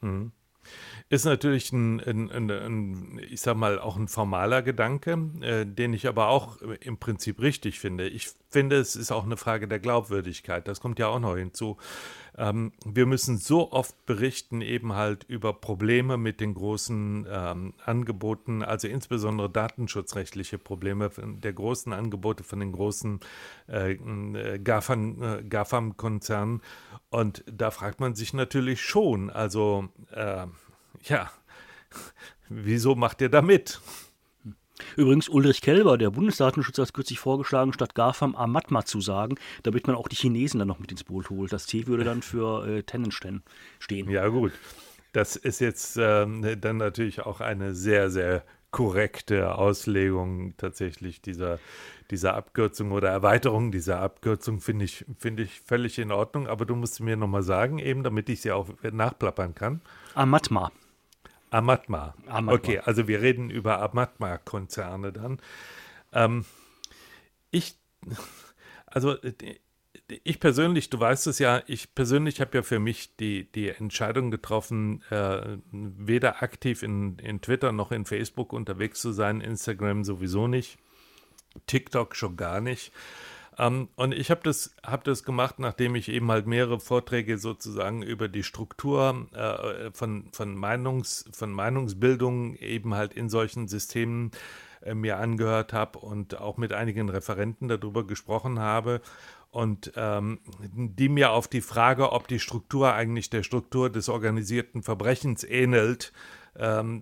Mhm. 0.01 0.31
Ist 1.09 1.25
natürlich 1.25 1.71
ein, 1.71 1.99
ein, 2.01 2.31
ein, 2.31 2.51
ein, 2.51 3.21
ich 3.29 3.41
sag 3.41 3.57
mal, 3.57 3.79
auch 3.79 3.97
ein 3.97 4.07
formaler 4.07 4.61
Gedanke, 4.61 5.17
äh, 5.41 5.65
den 5.65 5.93
ich 5.93 6.07
aber 6.07 6.27
auch 6.27 6.61
im 6.61 6.97
Prinzip 6.97 7.41
richtig 7.41 7.79
finde. 7.79 8.07
Ich 8.07 8.29
finde, 8.49 8.77
es 8.77 8.95
ist 8.95 9.11
auch 9.11 9.25
eine 9.25 9.37
Frage 9.37 9.67
der 9.67 9.79
Glaubwürdigkeit. 9.79 10.67
Das 10.67 10.79
kommt 10.79 10.99
ja 10.99 11.07
auch 11.07 11.19
noch 11.19 11.35
hinzu. 11.35 11.77
ähm, 12.37 12.71
wir 12.85 13.07
müssen 13.07 13.37
so 13.37 13.71
oft 13.71 14.05
berichten, 14.05 14.61
eben 14.61 14.93
halt 14.93 15.23
über 15.23 15.51
Probleme 15.51 16.17
mit 16.17 16.39
den 16.39 16.53
großen 16.53 17.27
ähm, 17.29 17.73
Angeboten, 17.85 18.63
also 18.63 18.87
insbesondere 18.87 19.49
datenschutzrechtliche 19.49 20.57
Probleme 20.57 21.09
der 21.17 21.53
großen 21.53 21.91
Angebote 21.91 22.43
von 22.43 22.59
den 22.59 22.71
großen 22.71 23.19
äh, 23.67 23.93
äh 23.93 24.59
GAFAM-Konzernen. 24.59 26.61
Und 27.09 27.43
da 27.51 27.71
fragt 27.71 27.99
man 27.99 28.15
sich 28.15 28.33
natürlich 28.33 28.81
schon, 28.81 29.29
also 29.29 29.89
äh, 30.11 30.45
ja, 31.03 31.31
wieso 32.49 32.95
macht 32.95 33.21
ihr 33.21 33.29
da 33.29 33.41
mit? 33.41 33.81
Übrigens, 34.95 35.27
Ulrich 35.27 35.61
Kelber, 35.61 35.97
der 35.97 36.09
Bundesdatenschützer, 36.11 36.83
hat 36.83 36.93
kürzlich 36.93 37.19
vorgeschlagen, 37.19 37.73
statt 37.73 37.95
GAFAM 37.95 38.35
Amatma 38.35 38.85
zu 38.85 39.01
sagen, 39.01 39.35
damit 39.63 39.87
man 39.87 39.95
auch 39.95 40.07
die 40.07 40.15
Chinesen 40.15 40.59
dann 40.59 40.67
noch 40.67 40.79
mit 40.79 40.91
ins 40.91 41.03
Boot 41.03 41.29
holt. 41.29 41.51
Das 41.51 41.65
T 41.65 41.87
würde 41.87 42.03
dann 42.03 42.21
für 42.21 42.65
äh, 42.65 42.83
Tennen 42.83 43.11
stehen. 43.11 43.43
Ja, 44.09 44.27
gut. 44.27 44.53
Das 45.11 45.35
ist 45.35 45.59
jetzt 45.59 45.97
ähm, 45.99 46.45
dann 46.61 46.77
natürlich 46.77 47.21
auch 47.21 47.41
eine 47.41 47.73
sehr, 47.73 48.09
sehr 48.09 48.43
korrekte 48.71 49.55
Auslegung 49.55 50.53
tatsächlich 50.57 51.21
dieser, 51.21 51.59
dieser 52.11 52.35
Abkürzung 52.35 52.91
oder 52.91 53.09
Erweiterung 53.09 53.71
dieser 53.71 53.99
Abkürzung, 53.99 54.61
finde 54.61 54.85
ich, 54.85 55.05
find 55.17 55.39
ich 55.39 55.61
völlig 55.61 55.99
in 55.99 56.11
Ordnung. 56.11 56.47
Aber 56.47 56.65
du 56.65 56.75
musst 56.75 56.99
mir 56.99 57.15
nochmal 57.17 57.43
sagen, 57.43 57.79
eben, 57.79 58.03
damit 58.03 58.29
ich 58.29 58.41
sie 58.41 58.51
auch 58.51 58.69
nachplappern 58.81 59.55
kann. 59.55 59.81
Amatma. 60.15 60.71
Amatma. 61.51 62.15
Amatma. 62.27 62.53
Okay, 62.53 62.79
also 62.79 63.07
wir 63.07 63.21
reden 63.21 63.49
über 63.49 63.81
Amatma-Konzerne 63.81 65.11
dann. 65.11 65.39
Ähm, 66.13 66.45
ich, 67.51 67.75
also 68.85 69.15
ich 70.23 70.39
persönlich, 70.39 70.89
du 70.89 70.99
weißt 70.99 71.27
es 71.27 71.39
ja, 71.39 71.61
ich 71.67 71.93
persönlich 71.93 72.41
habe 72.41 72.57
ja 72.57 72.63
für 72.63 72.79
mich 72.79 73.15
die, 73.17 73.51
die 73.51 73.69
Entscheidung 73.69 74.31
getroffen, 74.31 75.03
äh, 75.11 75.57
weder 75.71 76.41
aktiv 76.41 76.83
in, 76.83 77.17
in 77.19 77.41
Twitter 77.41 77.71
noch 77.71 77.91
in 77.91 78.05
Facebook 78.05 78.53
unterwegs 78.53 79.01
zu 79.01 79.11
sein, 79.11 79.41
Instagram 79.41 80.03
sowieso 80.03 80.47
nicht, 80.47 80.77
TikTok 81.65 82.15
schon 82.15 82.37
gar 82.37 82.61
nicht. 82.61 82.91
Ähm, 83.57 83.89
und 83.95 84.13
ich 84.13 84.31
habe 84.31 84.41
das, 84.43 84.73
hab 84.83 85.03
das 85.03 85.23
gemacht, 85.23 85.59
nachdem 85.59 85.95
ich 85.95 86.09
eben 86.09 86.31
halt 86.31 86.47
mehrere 86.47 86.79
Vorträge 86.79 87.37
sozusagen 87.37 88.01
über 88.01 88.29
die 88.29 88.43
Struktur 88.43 89.27
äh, 89.33 89.91
von, 89.91 90.29
von, 90.31 90.55
Meinungs, 90.55 91.29
von 91.31 91.51
Meinungsbildung 91.51 92.55
eben 92.55 92.95
halt 92.95 93.13
in 93.13 93.29
solchen 93.29 93.67
Systemen 93.67 94.31
äh, 94.81 94.95
mir 94.95 95.17
angehört 95.17 95.73
habe 95.73 95.99
und 95.99 96.39
auch 96.39 96.57
mit 96.57 96.71
einigen 96.71 97.09
Referenten 97.09 97.67
darüber 97.67 98.07
gesprochen 98.07 98.59
habe 98.59 99.01
und 99.51 99.91
ähm, 99.95 100.39
die 100.73 101.09
mir 101.09 101.31
auf 101.31 101.47
die 101.47 101.61
Frage, 101.61 102.11
ob 102.13 102.27
die 102.27 102.39
Struktur 102.39 102.93
eigentlich 102.93 103.29
der 103.29 103.43
Struktur 103.43 103.89
des 103.89 104.07
organisierten 104.07 104.83
Verbrechens 104.83 105.43
ähnelt, 105.43 106.13
ähm, 106.59 107.01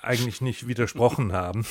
eigentlich 0.00 0.40
nicht 0.40 0.66
widersprochen 0.66 1.32
haben. 1.32 1.66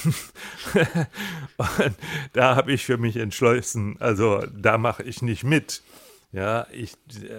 und 1.57 1.95
da 2.33 2.55
habe 2.55 2.71
ich 2.71 2.85
für 2.85 2.97
mich 2.97 3.17
entschlossen, 3.17 3.97
also 3.99 4.43
da 4.55 4.77
mache 4.77 5.03
ich 5.03 5.21
nicht 5.21 5.43
mit. 5.43 5.83
Ja, 6.31 6.65
ich 6.71 6.93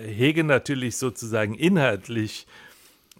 hege 0.04 0.44
natürlich 0.44 0.98
sozusagen 0.98 1.54
inhaltlich 1.54 2.46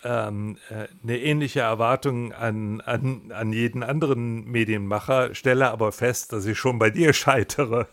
ähm, 0.04 0.58
äh, 0.68 0.88
eine 1.02 1.18
ähnliche 1.18 1.60
Erwartung 1.60 2.32
an, 2.32 2.80
an, 2.82 3.32
an 3.32 3.52
jeden 3.52 3.82
anderen 3.82 4.44
Medienmacher, 4.44 5.34
stelle 5.34 5.70
aber 5.70 5.92
fest, 5.92 6.32
dass 6.32 6.46
ich 6.46 6.58
schon 6.58 6.78
bei 6.78 6.90
dir 6.90 7.12
scheitere. 7.14 7.88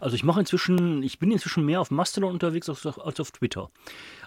Also 0.00 0.16
ich 0.16 0.24
mache 0.24 0.40
inzwischen, 0.40 1.02
ich 1.02 1.18
bin 1.18 1.30
inzwischen 1.30 1.64
mehr 1.64 1.80
auf 1.80 1.90
Mastodon 1.90 2.32
unterwegs 2.32 2.68
als 2.68 2.86
auf, 2.86 3.04
als 3.04 3.20
auf 3.20 3.30
Twitter. 3.30 3.70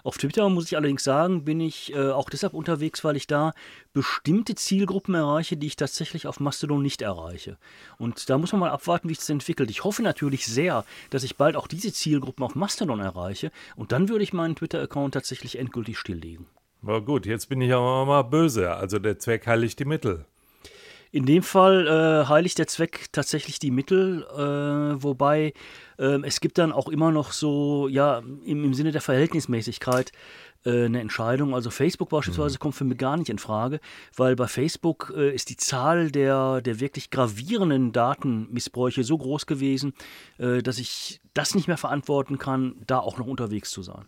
Auf 0.04 0.18
Twitter 0.18 0.48
muss 0.48 0.66
ich 0.66 0.76
allerdings 0.76 1.04
sagen, 1.04 1.44
bin 1.44 1.60
ich 1.60 1.92
äh, 1.94 2.10
auch 2.10 2.30
deshalb 2.30 2.54
unterwegs, 2.54 3.04
weil 3.04 3.16
ich 3.16 3.26
da 3.26 3.52
bestimmte 3.92 4.54
Zielgruppen 4.54 5.14
erreiche, 5.14 5.56
die 5.56 5.66
ich 5.66 5.76
tatsächlich 5.76 6.26
auf 6.26 6.40
Mastodon 6.40 6.82
nicht 6.82 7.02
erreiche. 7.02 7.58
Und 7.98 8.28
da 8.30 8.38
muss 8.38 8.52
man 8.52 8.60
mal 8.60 8.70
abwarten, 8.70 9.08
wie 9.08 9.14
sich 9.14 9.20
das 9.20 9.30
entwickelt. 9.30 9.70
Ich 9.70 9.84
hoffe 9.84 10.02
natürlich 10.02 10.46
sehr, 10.46 10.84
dass 11.10 11.24
ich 11.24 11.36
bald 11.36 11.56
auch 11.56 11.66
diese 11.66 11.92
Zielgruppen 11.92 12.44
auf 12.44 12.54
Mastodon 12.54 13.00
erreiche 13.00 13.50
und 13.74 13.92
dann 13.92 14.08
würde 14.08 14.22
ich 14.22 14.32
meinen 14.32 14.56
Twitter-Account 14.56 15.14
tatsächlich 15.14 15.58
endgültig 15.58 15.98
stilllegen. 15.98 16.46
Na 16.82 16.98
gut, 17.00 17.26
jetzt 17.26 17.48
bin 17.48 17.60
ich 17.60 17.72
aber 17.72 18.04
mal 18.06 18.22
böse. 18.22 18.72
Also 18.74 18.98
der 18.98 19.18
Zweck 19.18 19.46
heiligt 19.46 19.78
die 19.80 19.84
Mittel. 19.84 20.24
In 21.16 21.24
dem 21.24 21.42
Fall 21.42 21.86
äh, 21.86 22.28
heiligt 22.28 22.58
der 22.58 22.66
Zweck 22.66 23.06
tatsächlich 23.10 23.58
die 23.58 23.70
Mittel, 23.70 24.26
äh, 24.36 25.02
wobei 25.02 25.54
äh, 25.98 26.20
es 26.26 26.40
gibt 26.40 26.58
dann 26.58 26.72
auch 26.72 26.90
immer 26.90 27.10
noch 27.10 27.32
so, 27.32 27.88
ja, 27.88 28.18
im, 28.18 28.64
im 28.64 28.74
Sinne 28.74 28.92
der 28.92 29.00
Verhältnismäßigkeit 29.00 30.12
äh, 30.66 30.84
eine 30.84 31.00
Entscheidung. 31.00 31.54
Also 31.54 31.70
Facebook 31.70 32.10
beispielsweise 32.10 32.56
mhm. 32.56 32.58
kommt 32.58 32.74
für 32.74 32.84
mich 32.84 32.98
gar 32.98 33.16
nicht 33.16 33.30
in 33.30 33.38
Frage, 33.38 33.80
weil 34.14 34.36
bei 34.36 34.46
Facebook 34.46 35.10
äh, 35.16 35.34
ist 35.34 35.48
die 35.48 35.56
Zahl 35.56 36.10
der, 36.10 36.60
der 36.60 36.80
wirklich 36.80 37.08
gravierenden 37.08 37.92
Datenmissbräuche 37.92 39.02
so 39.02 39.16
groß 39.16 39.46
gewesen, 39.46 39.94
äh, 40.36 40.62
dass 40.62 40.76
ich 40.76 41.22
das 41.32 41.54
nicht 41.54 41.66
mehr 41.66 41.78
verantworten 41.78 42.36
kann, 42.36 42.74
da 42.86 42.98
auch 42.98 43.16
noch 43.16 43.26
unterwegs 43.26 43.70
zu 43.70 43.80
sein. 43.80 44.04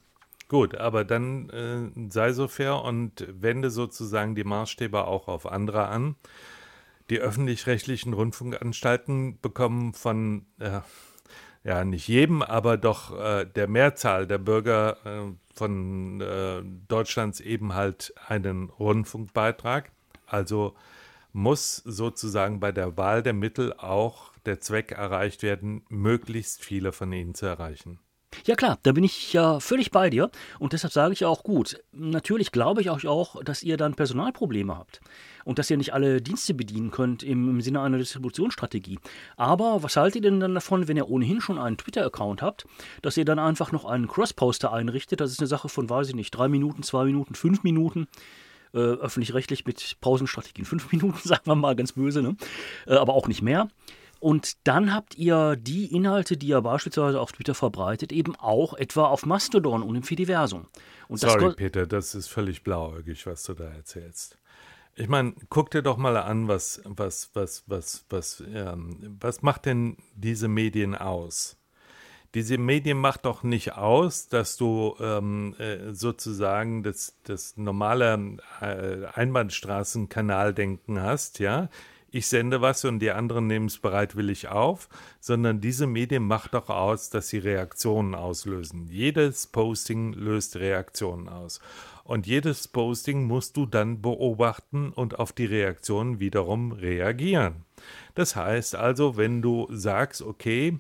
Gut, 0.49 0.75
aber 0.77 1.05
dann 1.05 2.09
sei 2.11 2.33
so 2.33 2.49
fair 2.49 2.83
und 2.83 3.27
wende 3.29 3.69
sozusagen 3.71 4.35
die 4.35 4.45
Maßstäbe 4.45 5.07
auch 5.07 5.29
auf 5.29 5.45
andere 5.45 5.89
an 5.89 6.17
die 7.11 7.19
öffentlich-rechtlichen 7.19 8.13
Rundfunkanstalten 8.13 9.41
bekommen 9.41 9.95
von, 9.95 10.47
äh, 10.59 10.81
ja, 11.65 11.85
nicht 11.85 12.09
jedem, 12.09 12.43
aber 12.43 12.77
doch 12.77 13.19
äh, 13.19 13.45
der 13.45 13.69
Mehrzahl 13.69 14.27
der 14.27 14.39
Bürger 14.39 14.99
äh, 15.05 15.33
von 15.55 16.21
äh, 16.21 16.63
Deutschlands 16.89 17.41
eben 17.41 17.75
halt 17.75 18.15
einen 18.27 18.71
Rundfunkbeitrag. 18.71 19.91
Also 20.27 20.75
muss 21.33 21.77
sozusagen 21.77 22.61
bei 22.61 22.73
der 22.73 22.97
Wahl 22.97 23.23
der 23.23 23.33
Mittel 23.33 23.73
auch 23.75 24.33
der 24.47 24.61
Zweck 24.61 24.93
erreicht 24.93 25.43
werden, 25.43 25.85
möglichst 25.89 26.63
viele 26.63 26.93
von 26.93 27.13
ihnen 27.13 27.35
zu 27.35 27.47
erreichen. 27.47 27.99
Ja 28.45 28.55
klar, 28.55 28.79
da 28.83 28.93
bin 28.93 29.05
ich 29.05 29.33
ja 29.33 29.59
völlig 29.61 29.91
bei 29.91 30.11
dir 30.11 30.31
und 30.59 30.73
deshalb 30.73 30.93
sage 30.93 31.13
ich 31.13 31.25
auch 31.25 31.43
gut. 31.43 31.83
Natürlich 31.93 32.53
glaube 32.53 32.81
ich 32.81 32.91
euch 32.91 33.07
auch, 33.07 33.43
dass 33.43 33.63
ihr 33.63 33.77
dann 33.77 33.95
Personalprobleme 33.95 34.77
habt 34.77 35.01
und 35.45 35.59
dass 35.59 35.71
ihr 35.71 35.77
nicht 35.77 35.95
alle 35.95 36.21
Dienste 36.21 36.55
bedienen 36.55 36.91
könnt 36.91 37.23
im, 37.23 37.61
Sinne 37.63 37.81
einer 37.81 37.99
Distributionsstrategie. 37.99 38.99
Aber 39.37 39.83
was 39.83 39.97
haltet 39.97 40.17
ihr 40.17 40.31
denn 40.31 40.41
dann 40.41 40.55
davon, 40.55 40.89
wenn 40.89 40.97
ihr 40.97 41.09
ohnehin 41.09 41.41
schon 41.41 41.59
einen 41.59 41.79
Twitter-Account 41.79 42.43
habt, 42.43 42.67
dass 43.03 43.17
ihr 43.17 43.25
dann 43.25 43.39
einfach 43.39 43.73
noch 43.73 43.85
einen 43.85 44.09
Cross-Poster 44.09 44.73
einrichtet? 44.73 45.21
Das 45.21 45.33
ist 45.33 45.41
eine 45.41 45.47
Sache 45.47 45.69
von, 45.69 45.89
weiß 45.89 46.09
ich 46.09 46.15
nicht, 46.15 46.31
drei 46.31 46.49
Minuten, 46.49 46.83
zwei 46.83 47.05
Minuten, 47.05 47.35
fünf 47.35 47.63
Minuten. 47.63 48.09
Äh, 48.75 48.79
öffentlich-rechtlich 48.79 49.65
mit 49.65 49.97
Pausenstrategien 50.03 50.67
fünf 50.67 50.93
Minuten, 50.93 51.19
sagen 51.27 51.47
wir 51.47 51.55
mal 51.55 51.75
ganz 51.75 51.93
böse, 51.93 52.21
ne? 52.21 52.37
Äh, 52.87 52.97
aber 52.97 53.15
auch 53.15 53.27
nicht 53.27 53.41
mehr. 53.41 53.69
Und 54.21 54.67
dann 54.67 54.93
habt 54.93 55.17
ihr 55.17 55.57
die 55.57 55.95
Inhalte, 55.95 56.37
die 56.37 56.49
ihr 56.49 56.61
beispielsweise 56.61 57.21
auf 57.21 57.33
Twitter 57.33 57.55
verbreitet, 57.55 58.13
eben 58.13 58.35
auch 58.37 58.75
etwa 58.75 59.07
auf 59.07 59.25
Mastodon 59.25 59.83
und 59.83 59.95
im 59.95 60.03
Fediversum. 60.03 60.67
Und 61.09 61.19
Sorry, 61.19 61.55
Peter, 61.55 61.87
das 61.87 62.15
ist 62.15 62.29
völlig 62.29 62.65
blauäugig, 62.65 63.27
was 63.27 63.45
du 63.45 63.55
da 63.55 63.65
erzählst. 63.65 64.37
Ich 64.97 65.09
meine, 65.09 65.35
guck 65.49 65.71
dir 65.71 65.83
doch 65.83 65.97
mal 65.97 66.17
an, 66.17 66.49
was, 66.49 66.83
was, 66.85 67.31
was, 67.35 67.63
was, 67.69 68.05
was, 68.11 68.43
ähm, 68.53 69.17
was 69.21 69.43
macht 69.43 69.67
denn 69.67 69.97
diese 70.15 70.49
Medien 70.49 70.97
aus? 70.97 71.57
Diese 72.35 72.59
Medien 72.59 72.99
macht 72.99 73.25
doch 73.25 73.45
nicht 73.45 73.75
aus, 73.75 74.29
dass 74.29 74.57
du 74.57 74.97
ähm, 75.01 75.55
äh, 75.59 75.95
sozusagen 75.95 76.83
das, 76.83 77.17
das 77.23 77.57
normale 77.57 78.39
äh, 78.61 79.07
Einbahnstraßenkanaldenken 79.15 81.01
hast, 81.01 81.39
ja 81.39 81.69
ich 82.11 82.27
sende 82.27 82.61
was 82.61 82.85
und 82.85 83.01
die 83.01 83.11
anderen 83.11 83.47
nehmen 83.47 83.67
es 83.67 83.79
bereitwillig 83.79 84.49
auf, 84.49 84.89
sondern 85.21 85.61
diese 85.61 85.87
Medien 85.87 86.23
macht 86.23 86.55
doch 86.55 86.71
aus, 86.71 87.11
dass 87.11 87.29
sie 87.29 87.39
Reaktionen 87.39 88.15
auslösen. 88.15 88.89
Jedes 88.91 89.47
Posting 89.47 90.15
löst 90.15 90.57
Reaktionen 90.57 91.29
aus. 91.29 91.61
Und 92.05 92.27
jedes 92.27 92.69
Posting 92.69 93.25
musst 93.25 93.59
du 93.59 93.67
dann 93.67 94.01
beobachten 94.01 94.93
und 94.95 95.19
auf 95.19 95.33
die 95.33 95.45
Reaktionen 95.45 96.21
wiederum 96.21 96.73
reagieren. 96.73 97.67
Das 98.15 98.35
heißt 98.35 98.77
also, 98.77 99.19
wenn 99.19 99.43
du 99.43 99.69
sagst, 99.71 100.23
okay, 100.23 100.79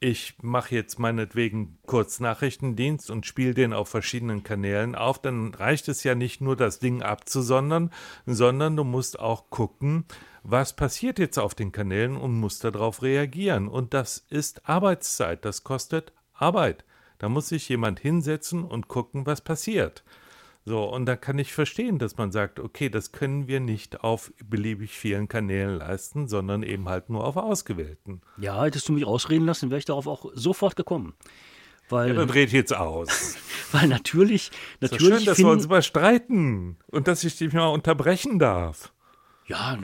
ich 0.00 0.34
mache 0.42 0.74
jetzt 0.74 0.98
meinetwegen 0.98 1.78
Kurznachrichtendienst 1.86 3.10
und 3.10 3.26
spiele 3.26 3.54
den 3.54 3.72
auf 3.72 3.88
verschiedenen 3.88 4.44
Kanälen 4.44 4.94
auf, 4.94 5.20
dann 5.20 5.52
reicht 5.54 5.88
es 5.88 6.04
ja 6.04 6.14
nicht 6.14 6.40
nur, 6.40 6.56
das 6.56 6.78
Ding 6.78 7.02
abzusondern, 7.02 7.90
sondern 8.24 8.76
du 8.76 8.84
musst 8.84 9.18
auch 9.18 9.50
gucken, 9.50 10.04
was 10.44 10.74
passiert 10.74 11.18
jetzt 11.18 11.38
auf 11.38 11.54
den 11.54 11.72
Kanälen 11.72 12.16
und 12.16 12.38
muss 12.38 12.60
darauf 12.60 13.02
reagieren. 13.02 13.68
Und 13.68 13.92
das 13.92 14.24
ist 14.30 14.68
Arbeitszeit, 14.68 15.44
das 15.44 15.64
kostet 15.64 16.12
Arbeit. 16.32 16.84
Da 17.18 17.28
muss 17.28 17.48
sich 17.48 17.68
jemand 17.68 17.98
hinsetzen 17.98 18.64
und 18.64 18.86
gucken, 18.86 19.26
was 19.26 19.40
passiert. 19.40 20.04
So, 20.68 20.84
und 20.84 21.06
da 21.06 21.16
kann 21.16 21.38
ich 21.38 21.54
verstehen, 21.54 21.98
dass 21.98 22.18
man 22.18 22.30
sagt, 22.30 22.60
okay, 22.60 22.90
das 22.90 23.10
können 23.10 23.48
wir 23.48 23.58
nicht 23.58 24.04
auf 24.04 24.34
beliebig 24.44 24.90
vielen 24.90 25.26
Kanälen 25.26 25.78
leisten, 25.78 26.28
sondern 26.28 26.62
eben 26.62 26.90
halt 26.90 27.08
nur 27.08 27.24
auf 27.24 27.38
ausgewählten. 27.38 28.20
Ja, 28.36 28.62
hättest 28.62 28.86
du 28.86 28.92
mich 28.92 29.06
ausreden 29.06 29.46
lassen, 29.46 29.70
wäre 29.70 29.78
ich 29.78 29.86
darauf 29.86 30.06
auch 30.06 30.26
sofort 30.34 30.76
gekommen. 30.76 31.14
Weil, 31.88 32.08
ja, 32.08 32.14
dann 32.16 32.28
dreht 32.28 32.52
jetzt 32.52 32.76
aus. 32.76 33.38
weil 33.72 33.88
natürlich, 33.88 34.50
natürlich 34.82 35.06
schön, 35.06 35.24
dass 35.24 35.36
finden, 35.36 35.48
wir 35.48 35.52
uns 35.54 35.64
überstreiten 35.64 36.76
und 36.88 37.08
dass 37.08 37.24
ich 37.24 37.38
dich 37.38 37.50
mal 37.54 37.68
unterbrechen 37.68 38.38
darf. 38.38 38.92
Ja, 39.46 39.78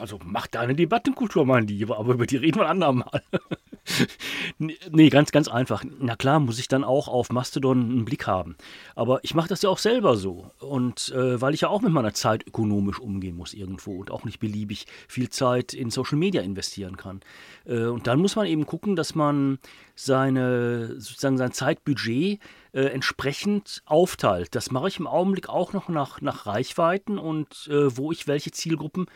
also 0.00 0.18
mach 0.24 0.48
deine 0.48 0.74
Debattenkultur, 0.74 1.46
mein 1.46 1.68
Lieber, 1.68 2.00
aber 2.00 2.14
über 2.14 2.26
die 2.26 2.38
reden 2.38 2.58
wir 2.58 2.64
ein 2.64 2.82
andermal. 2.82 3.22
nee, 4.58 5.08
ganz, 5.08 5.32
ganz 5.32 5.48
einfach. 5.48 5.84
Na 5.98 6.16
klar, 6.16 6.40
muss 6.40 6.58
ich 6.58 6.68
dann 6.68 6.84
auch 6.84 7.08
auf 7.08 7.30
Mastodon 7.30 7.78
einen 7.78 8.04
Blick 8.04 8.26
haben. 8.26 8.56
Aber 8.94 9.20
ich 9.22 9.34
mache 9.34 9.48
das 9.48 9.62
ja 9.62 9.70
auch 9.70 9.78
selber 9.78 10.16
so. 10.16 10.50
Und 10.58 11.10
äh, 11.10 11.40
weil 11.40 11.54
ich 11.54 11.62
ja 11.62 11.68
auch 11.68 11.80
mit 11.80 11.92
meiner 11.92 12.14
Zeit 12.14 12.46
ökonomisch 12.46 12.98
umgehen 12.98 13.36
muss 13.36 13.54
irgendwo 13.54 13.96
und 13.96 14.10
auch 14.10 14.24
nicht 14.24 14.38
beliebig 14.38 14.86
viel 15.08 15.30
Zeit 15.30 15.72
in 15.72 15.90
Social 15.90 16.18
Media 16.18 16.42
investieren 16.42 16.96
kann. 16.96 17.20
Äh, 17.64 17.84
und 17.84 18.06
dann 18.06 18.20
muss 18.20 18.36
man 18.36 18.46
eben 18.46 18.66
gucken, 18.66 18.96
dass 18.96 19.14
man 19.14 19.58
seine, 19.94 21.00
sozusagen 21.00 21.38
sein 21.38 21.52
Zeitbudget 21.52 22.40
äh, 22.72 22.80
entsprechend 22.80 23.82
aufteilt. 23.86 24.54
Das 24.54 24.70
mache 24.70 24.88
ich 24.88 24.98
im 24.98 25.06
Augenblick 25.06 25.48
auch 25.48 25.72
noch 25.72 25.88
nach, 25.88 26.20
nach 26.20 26.46
Reichweiten 26.46 27.18
und 27.18 27.68
äh, 27.70 27.96
wo 27.96 28.12
ich 28.12 28.26
welche 28.26 28.50
Zielgruppen 28.50 29.06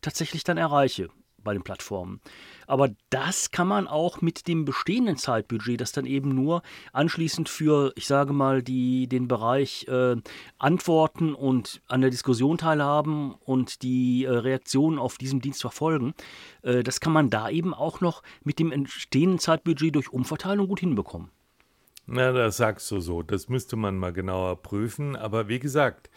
tatsächlich 0.00 0.44
dann 0.44 0.58
erreiche 0.58 1.08
bei 1.44 1.52
den 1.52 1.62
Plattformen. 1.62 2.20
Aber 2.66 2.90
das 3.10 3.50
kann 3.50 3.68
man 3.68 3.86
auch 3.86 4.20
mit 4.20 4.48
dem 4.48 4.64
bestehenden 4.64 5.16
Zeitbudget, 5.16 5.80
das 5.80 5.92
dann 5.92 6.06
eben 6.06 6.34
nur 6.34 6.62
anschließend 6.92 7.48
für, 7.48 7.92
ich 7.94 8.06
sage 8.06 8.32
mal, 8.32 8.62
die, 8.62 9.06
den 9.06 9.28
Bereich 9.28 9.86
äh, 9.88 10.16
Antworten 10.58 11.34
und 11.34 11.82
an 11.86 12.00
der 12.00 12.10
Diskussion 12.10 12.58
teilhaben 12.58 13.34
und 13.34 13.82
die 13.82 14.24
äh, 14.24 14.30
Reaktionen 14.30 14.98
auf 14.98 15.18
diesem 15.18 15.40
Dienst 15.40 15.60
verfolgen, 15.60 16.14
äh, 16.62 16.82
das 16.82 17.00
kann 17.00 17.12
man 17.12 17.30
da 17.30 17.48
eben 17.50 17.74
auch 17.74 18.00
noch 18.00 18.22
mit 18.42 18.58
dem 18.58 18.72
entstehenden 18.72 19.38
Zeitbudget 19.38 19.94
durch 19.94 20.12
Umverteilung 20.12 20.66
gut 20.66 20.80
hinbekommen. 20.80 21.30
Na, 22.06 22.32
das 22.32 22.56
sagst 22.56 22.90
du 22.90 23.00
so. 23.00 23.22
Das 23.22 23.48
müsste 23.48 23.76
man 23.76 23.96
mal 23.96 24.12
genauer 24.12 24.62
prüfen. 24.62 25.16
Aber 25.16 25.48
wie 25.48 25.58
gesagt, 25.58 26.10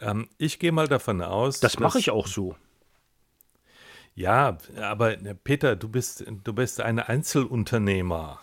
ähm, 0.00 0.28
ich 0.38 0.58
gehe 0.58 0.72
mal 0.72 0.88
davon 0.88 1.20
aus. 1.22 1.60
Das 1.60 1.78
mache 1.78 1.98
ich 1.98 2.10
auch 2.10 2.26
so. 2.26 2.54
Ja, 4.14 4.58
aber 4.76 5.12
äh, 5.12 5.34
Peter, 5.34 5.76
du 5.76 5.88
bist, 5.88 6.24
du 6.26 6.52
bist 6.52 6.80
ein 6.80 6.98
Einzelunternehmer. 6.98 8.40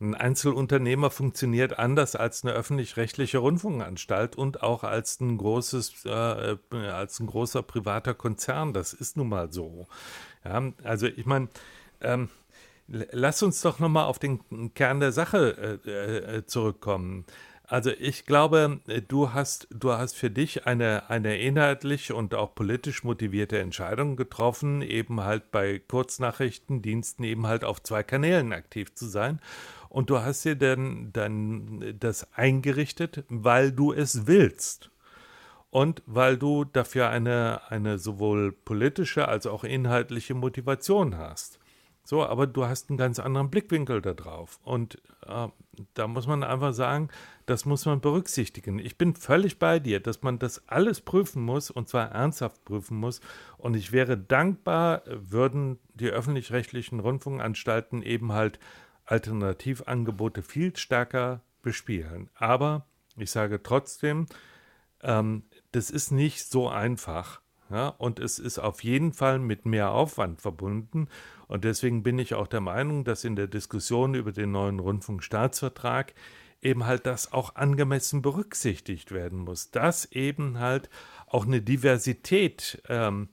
Ein 0.00 0.14
Einzelunternehmer 0.14 1.10
funktioniert 1.10 1.78
anders 1.78 2.16
als 2.16 2.44
eine 2.44 2.52
öffentlich-rechtliche 2.52 3.38
Rundfunkanstalt 3.38 4.36
und 4.36 4.62
auch 4.62 4.82
als 4.82 5.20
ein 5.20 5.38
großes, 5.38 6.04
äh, 6.04 6.56
als 6.72 7.20
ein 7.20 7.26
großer 7.26 7.62
privater 7.62 8.14
Konzern. 8.14 8.72
Das 8.72 8.92
ist 8.92 9.16
nun 9.16 9.28
mal 9.28 9.52
so. 9.52 9.86
Ja, 10.44 10.72
also 10.82 11.06
ich 11.06 11.24
meine, 11.24 11.48
ähm, 12.00 12.28
lass 12.88 13.42
uns 13.42 13.60
doch 13.62 13.78
noch 13.78 13.88
mal 13.88 14.04
auf 14.04 14.18
den 14.18 14.74
Kern 14.74 15.00
der 15.00 15.12
Sache 15.12 15.80
äh, 15.86 16.36
äh, 16.38 16.46
zurückkommen. 16.46 17.24
Also 17.66 17.90
ich 17.98 18.26
glaube, 18.26 18.80
du 19.08 19.32
hast, 19.32 19.68
du 19.70 19.92
hast 19.92 20.16
für 20.16 20.30
dich 20.30 20.66
eine, 20.66 21.08
eine 21.08 21.38
inhaltlich 21.38 22.12
und 22.12 22.34
auch 22.34 22.54
politisch 22.54 23.04
motivierte 23.04 23.58
Entscheidung 23.58 24.16
getroffen, 24.16 24.82
eben 24.82 25.22
halt 25.22 25.50
bei 25.50 25.78
Kurznachrichtendiensten 25.78 27.24
eben 27.24 27.46
halt 27.46 27.64
auf 27.64 27.82
zwei 27.82 28.02
Kanälen 28.02 28.52
aktiv 28.52 28.94
zu 28.94 29.06
sein. 29.06 29.40
Und 29.88 30.10
du 30.10 30.18
hast 30.20 30.44
dir 30.44 30.56
dann, 30.56 31.10
dann 31.12 31.96
das 31.98 32.34
eingerichtet, 32.34 33.24
weil 33.28 33.72
du 33.72 33.92
es 33.92 34.26
willst. 34.26 34.90
Und 35.70 36.02
weil 36.06 36.36
du 36.36 36.64
dafür 36.64 37.08
eine, 37.08 37.62
eine 37.70 37.98
sowohl 37.98 38.52
politische 38.52 39.26
als 39.26 39.46
auch 39.46 39.64
inhaltliche 39.64 40.34
Motivation 40.34 41.16
hast. 41.16 41.58
So, 42.06 42.24
aber 42.24 42.46
du 42.46 42.66
hast 42.66 42.90
einen 42.90 42.98
ganz 42.98 43.18
anderen 43.18 43.50
Blickwinkel 43.50 44.02
da 44.02 44.12
drauf. 44.12 44.60
Und 44.62 45.00
äh, 45.26 45.48
da 45.94 46.06
muss 46.06 46.26
man 46.26 46.44
einfach 46.44 46.74
sagen, 46.74 47.08
das 47.46 47.64
muss 47.64 47.86
man 47.86 48.00
berücksichtigen. 48.00 48.78
Ich 48.78 48.98
bin 48.98 49.14
völlig 49.14 49.58
bei 49.58 49.78
dir, 49.80 50.00
dass 50.00 50.22
man 50.22 50.38
das 50.38 50.68
alles 50.68 51.00
prüfen 51.00 51.42
muss 51.42 51.70
und 51.70 51.88
zwar 51.88 52.10
ernsthaft 52.10 52.62
prüfen 52.66 52.98
muss. 52.98 53.20
Und 53.56 53.74
ich 53.74 53.90
wäre 53.90 54.18
dankbar, 54.18 55.02
würden 55.06 55.78
die 55.94 56.08
öffentlich-rechtlichen 56.08 57.00
Rundfunkanstalten 57.00 58.02
eben 58.02 58.32
halt 58.32 58.58
Alternativangebote 59.06 60.42
viel 60.42 60.76
stärker 60.76 61.40
bespielen. 61.62 62.28
Aber 62.34 62.86
ich 63.16 63.30
sage 63.30 63.62
trotzdem, 63.62 64.26
ähm, 65.02 65.44
das 65.72 65.90
ist 65.90 66.10
nicht 66.10 66.44
so 66.44 66.68
einfach. 66.68 67.40
Ja, 67.70 67.88
und 67.88 68.20
es 68.20 68.38
ist 68.38 68.58
auf 68.58 68.84
jeden 68.84 69.12
Fall 69.12 69.38
mit 69.38 69.64
mehr 69.64 69.90
Aufwand 69.90 70.42
verbunden. 70.42 71.08
Und 71.54 71.62
deswegen 71.62 72.02
bin 72.02 72.18
ich 72.18 72.34
auch 72.34 72.48
der 72.48 72.60
Meinung, 72.60 73.04
dass 73.04 73.22
in 73.22 73.36
der 73.36 73.46
Diskussion 73.46 74.14
über 74.14 74.32
den 74.32 74.50
neuen 74.50 74.80
Rundfunkstaatsvertrag 74.80 76.12
eben 76.60 76.84
halt 76.84 77.06
das 77.06 77.32
auch 77.32 77.54
angemessen 77.54 78.22
berücksichtigt 78.22 79.12
werden 79.12 79.38
muss. 79.38 79.70
Dass 79.70 80.10
eben 80.10 80.58
halt 80.58 80.90
auch 81.28 81.46
eine 81.46 81.62
Diversität 81.62 82.82
ähm, 82.88 83.28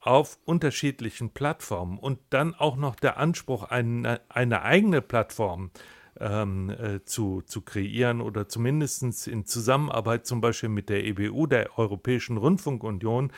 auf 0.00 0.38
unterschiedlichen 0.46 1.34
Plattformen 1.34 1.98
und 1.98 2.18
dann 2.30 2.54
auch 2.54 2.76
noch 2.76 2.94
der 2.94 3.18
Anspruch, 3.18 3.64
eine, 3.64 4.22
eine 4.30 4.62
eigene 4.62 5.02
Plattform 5.02 5.70
ähm, 6.18 6.70
äh, 6.70 7.04
zu, 7.04 7.42
zu 7.42 7.60
kreieren 7.60 8.22
oder 8.22 8.48
zumindest 8.48 9.26
in 9.28 9.44
Zusammenarbeit 9.44 10.26
zum 10.26 10.40
Beispiel 10.40 10.70
mit 10.70 10.88
der 10.88 11.04
EBU, 11.04 11.46
der 11.46 11.78
Europäischen 11.78 12.38
Rundfunkunion, 12.38 13.32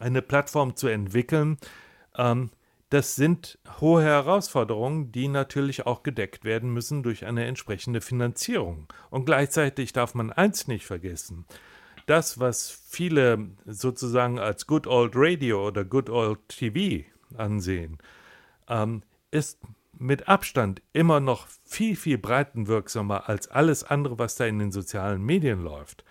eine 0.00 0.20
Plattform 0.20 0.74
zu 0.74 0.88
entwickeln. 0.88 1.58
Ähm, 2.16 2.50
das 2.90 3.16
sind 3.16 3.58
hohe 3.80 4.02
Herausforderungen, 4.02 5.12
die 5.12 5.28
natürlich 5.28 5.86
auch 5.86 6.02
gedeckt 6.02 6.44
werden 6.44 6.72
müssen 6.72 7.02
durch 7.02 7.26
eine 7.26 7.44
entsprechende 7.44 8.00
Finanzierung. 8.00 8.86
Und 9.10 9.26
gleichzeitig 9.26 9.92
darf 9.92 10.14
man 10.14 10.32
eins 10.32 10.68
nicht 10.68 10.86
vergessen. 10.86 11.44
Das, 12.06 12.40
was 12.40 12.70
viele 12.70 13.50
sozusagen 13.66 14.38
als 14.38 14.66
Good 14.66 14.86
Old 14.86 15.12
Radio 15.14 15.66
oder 15.66 15.84
Good 15.84 16.08
Old 16.08 16.48
TV 16.48 17.06
ansehen, 17.36 17.98
ähm, 18.68 19.02
ist 19.30 19.58
mit 19.92 20.28
Abstand 20.28 20.80
immer 20.94 21.20
noch 21.20 21.46
viel, 21.64 21.96
viel 21.96 22.16
breitenwirksamer 22.16 23.28
als 23.28 23.48
alles 23.48 23.84
andere, 23.84 24.18
was 24.18 24.36
da 24.36 24.46
in 24.46 24.58
den 24.58 24.72
sozialen 24.72 25.22
Medien 25.22 25.62
läuft. 25.62 26.04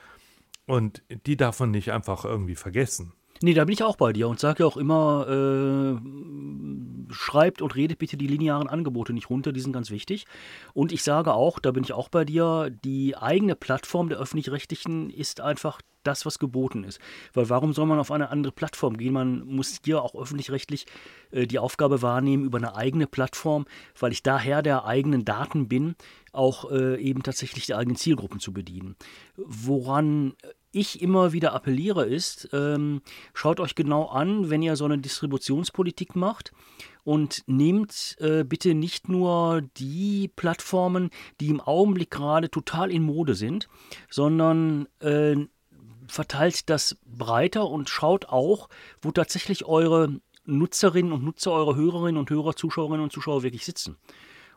Und 0.68 1.02
die 1.10 1.38
darf 1.38 1.60
man 1.62 1.72
nicht 1.72 1.92
einfach 1.92 2.26
irgendwie 2.26 2.56
vergessen. 2.56 3.14
Nee, 3.42 3.54
da 3.54 3.66
bin 3.66 3.74
ich 3.74 3.84
auch 3.84 3.96
bei 3.96 4.14
dir 4.14 4.28
und 4.28 4.40
sage 4.40 4.64
ja 4.64 4.68
auch 4.68 4.78
immer, 4.78 5.28
äh, 5.28 7.14
schreibt 7.14 7.62
und 7.62 7.76
redet 7.76 8.00
bitte 8.00 8.18
die 8.18 8.28
linearen 8.28 8.68
Angebote 8.68 9.14
nicht 9.14 9.30
runter, 9.30 9.52
die 9.52 9.60
sind 9.60 9.74
ganz 9.74 9.92
wichtig. 9.92 10.26
Und 10.74 10.92
ich 10.92 11.04
sage 11.04 11.34
auch, 11.34 11.60
da 11.60 11.72
bin 11.72 11.84
ich 11.84 11.94
auch 11.94 12.10
bei 12.10 12.26
dir, 12.26 12.70
die 12.84 13.16
eigene 13.16 13.56
Plattform 13.56 14.10
der 14.10 14.20
öffentlich-rechtlichen 14.20 15.10
ist 15.10 15.42
einfach 15.42 15.82
das, 16.04 16.26
was 16.26 16.40
geboten 16.40 16.84
ist. 16.84 17.00
Weil 17.34 17.50
warum 17.50 17.74
soll 17.74 17.86
man 17.86 18.00
auf 18.00 18.12
eine 18.12 18.30
andere 18.30 18.54
Plattform 18.54 18.98
gehen? 18.98 19.14
Man 19.14 19.46
muss 19.46 19.80
hier 19.84 20.02
auch 20.02 20.16
öffentlich-rechtlich 20.16 20.86
äh, 21.32 21.46
die 21.46 21.60
Aufgabe 21.60 22.02
wahrnehmen 22.02 22.46
über 22.46 22.58
eine 22.58 22.76
eigene 22.76 23.08
Plattform, 23.08 23.66
weil 24.00 24.14
ich 24.14 24.24
daher 24.24 24.62
der 24.62 24.86
eigenen 24.86 25.26
Daten 25.26 25.68
bin, 25.68 25.96
auch 26.32 26.72
äh, 26.72 27.00
eben 27.02 27.24
tatsächlich 27.24 27.66
die 27.66 27.76
eigenen 27.76 27.98
Zielgruppen 27.98 28.40
zu 28.40 28.54
bedienen. 28.54 28.96
Woran 29.36 30.36
ich 30.80 31.02
immer 31.02 31.34
wieder 31.34 31.54
appelliere 31.54 32.06
ist, 32.06 32.50
ähm, 32.54 33.02
schaut 33.34 33.60
euch 33.60 33.76
genau 33.76 34.06
an, 34.06 34.50
wenn 34.50 34.62
ihr 34.62 34.76
so 34.76 34.86
eine 34.86 34.98
Distributionspolitik 34.98 36.16
macht 36.16 36.52
und 37.04 37.44
nehmt 37.48 38.16
äh, 38.20 38.44
bitte 38.44 38.74
nicht 38.74 39.10
nur 39.10 39.62
die 39.78 40.30
Plattformen, 40.36 41.10
die 41.40 41.48
im 41.48 41.62
Augenblick 41.62 42.12
gerade 42.12 42.50
total 42.50 42.92
in 42.92 43.04
Mode 43.04 43.36
sind, 43.36 43.68
sondern 44.10 44.88
äh, 45.00 45.36
verteilt 46.08 46.70
das 46.70 46.98
breiter 47.06 47.68
und 47.70 47.90
schaut 47.90 48.26
auch, 48.26 48.70
wo 49.02 49.12
tatsächlich 49.12 49.66
eure 49.66 50.20
Nutzerinnen 50.46 51.12
und 51.12 51.24
Nutzer, 51.24 51.52
eure 51.52 51.76
Hörerinnen 51.76 52.18
und 52.18 52.30
Hörer, 52.30 52.56
Zuschauerinnen 52.56 53.04
und 53.04 53.12
Zuschauer 53.12 53.44
wirklich 53.44 53.66
sitzen. 53.66 53.98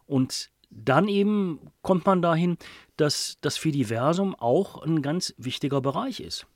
Und 0.07 0.51
dann 0.71 1.09
eben 1.09 1.59
kommt 1.83 2.07
man 2.07 2.23
dahin, 2.23 2.57
dass 3.01 3.39
das 3.41 3.57
Fediversum 3.57 4.35
auch 4.35 4.83
ein 4.83 5.03
ganz 5.03 5.35
wichtiger 5.39 5.81
Bereich 5.81 6.21
ist. 6.21 6.47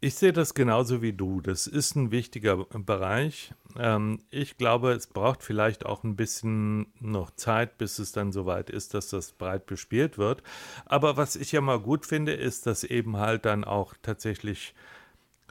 Ich 0.00 0.14
sehe 0.14 0.32
das 0.32 0.54
genauso 0.54 1.02
wie 1.02 1.12
du. 1.12 1.40
Das 1.40 1.66
ist 1.66 1.96
ein 1.96 2.10
wichtiger 2.12 2.56
Bereich. 2.66 3.52
Ähm, 3.76 4.20
ich 4.30 4.56
glaube, 4.56 4.92
es 4.92 5.08
braucht 5.08 5.42
vielleicht 5.42 5.86
auch 5.86 6.04
ein 6.04 6.16
bisschen 6.16 6.86
noch 7.00 7.32
Zeit, 7.32 7.78
bis 7.78 7.98
es 7.98 8.12
dann 8.12 8.30
soweit 8.30 8.70
ist, 8.70 8.94
dass 8.94 9.10
das 9.10 9.32
breit 9.32 9.66
bespielt 9.66 10.16
wird. 10.16 10.42
Aber 10.84 11.16
was 11.16 11.36
ich 11.36 11.52
ja 11.52 11.60
mal 11.60 11.80
gut 11.80 12.06
finde, 12.06 12.32
ist, 12.32 12.66
dass 12.66 12.84
eben 12.84 13.16
halt 13.16 13.44
dann 13.44 13.64
auch 13.64 13.94
tatsächlich 14.00 14.74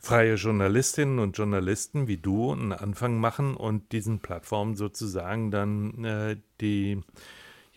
freie 0.02 0.36
Journalistinnen 0.36 1.20
und 1.20 1.38
Journalisten 1.38 2.08
wie 2.08 2.18
du 2.18 2.52
einen 2.52 2.72
Anfang 2.72 3.20
machen 3.20 3.56
und 3.56 3.92
diesen 3.92 4.20
Plattformen 4.20 4.76
sozusagen 4.76 5.52
dann 5.52 6.06
äh, 6.06 6.38
die 6.62 7.02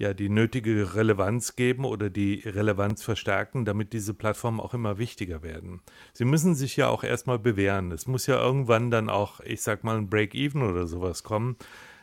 ja 0.00 0.14
die 0.14 0.30
nötige 0.30 0.94
Relevanz 0.94 1.56
geben 1.56 1.84
oder 1.84 2.08
die 2.08 2.42
Relevanz 2.46 3.02
verstärken, 3.02 3.66
damit 3.66 3.92
diese 3.92 4.14
Plattformen 4.14 4.58
auch 4.58 4.72
immer 4.72 4.96
wichtiger 4.96 5.42
werden. 5.42 5.82
Sie 6.14 6.24
müssen 6.24 6.54
sich 6.54 6.76
ja 6.76 6.88
auch 6.88 7.04
erstmal 7.04 7.38
bewähren. 7.38 7.92
Es 7.92 8.06
muss 8.06 8.26
ja 8.26 8.40
irgendwann 8.40 8.90
dann 8.90 9.10
auch, 9.10 9.40
ich 9.40 9.60
sag 9.60 9.84
mal, 9.84 9.98
ein 9.98 10.08
Break-Even 10.08 10.62
oder 10.62 10.86
sowas 10.86 11.22
kommen, 11.22 11.56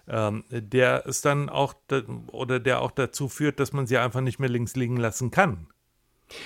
ähm, 0.08 0.44
der 0.52 1.08
es 1.08 1.22
dann 1.22 1.50
auch 1.50 1.74
oder 2.28 2.60
der 2.60 2.82
auch 2.82 2.92
dazu 2.92 3.30
führt, 3.30 3.60
dass 3.60 3.74
man 3.74 3.88
sie 3.88 3.98
einfach 3.98 4.22
nicht 4.22 4.38
mehr 4.38 4.50
links 4.50 4.76
liegen 4.76 4.98
lassen 4.98 5.32
kann. 5.32 5.68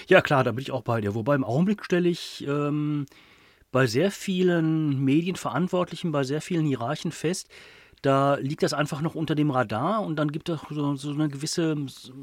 Ja, 0.08 0.22
klar, 0.22 0.46
da 0.46 0.54
bin 0.54 0.62
ich 0.62 0.72
auch 0.72 0.84
bei 0.84 1.02
dir. 1.02 1.16
Wobei 1.16 1.36
im 1.36 1.44
Augenblick 1.44 1.84
stelle 1.84 2.08
ich 2.08 2.48
ähm, 2.48 3.08
bei 3.74 3.88
sehr 3.88 4.10
vielen 4.10 5.04
Medienverantwortlichen, 5.04 6.14
bei 6.14 6.24
sehr 6.24 6.40
vielen 6.42 6.66
Hierarchen 6.66 7.12
fest, 7.12 7.50
da 8.02 8.36
liegt 8.36 8.64
das 8.64 8.74
einfach 8.74 9.02
noch 9.02 9.14
unter 9.14 9.36
dem 9.36 9.52
Radar 9.52 10.02
und 10.02 10.16
dann 10.16 10.32
gibt 10.32 10.50
es 10.50 10.60
so, 10.70 10.96
so, 10.96 11.12
eine 11.12 11.30
gewisse, 11.30 11.76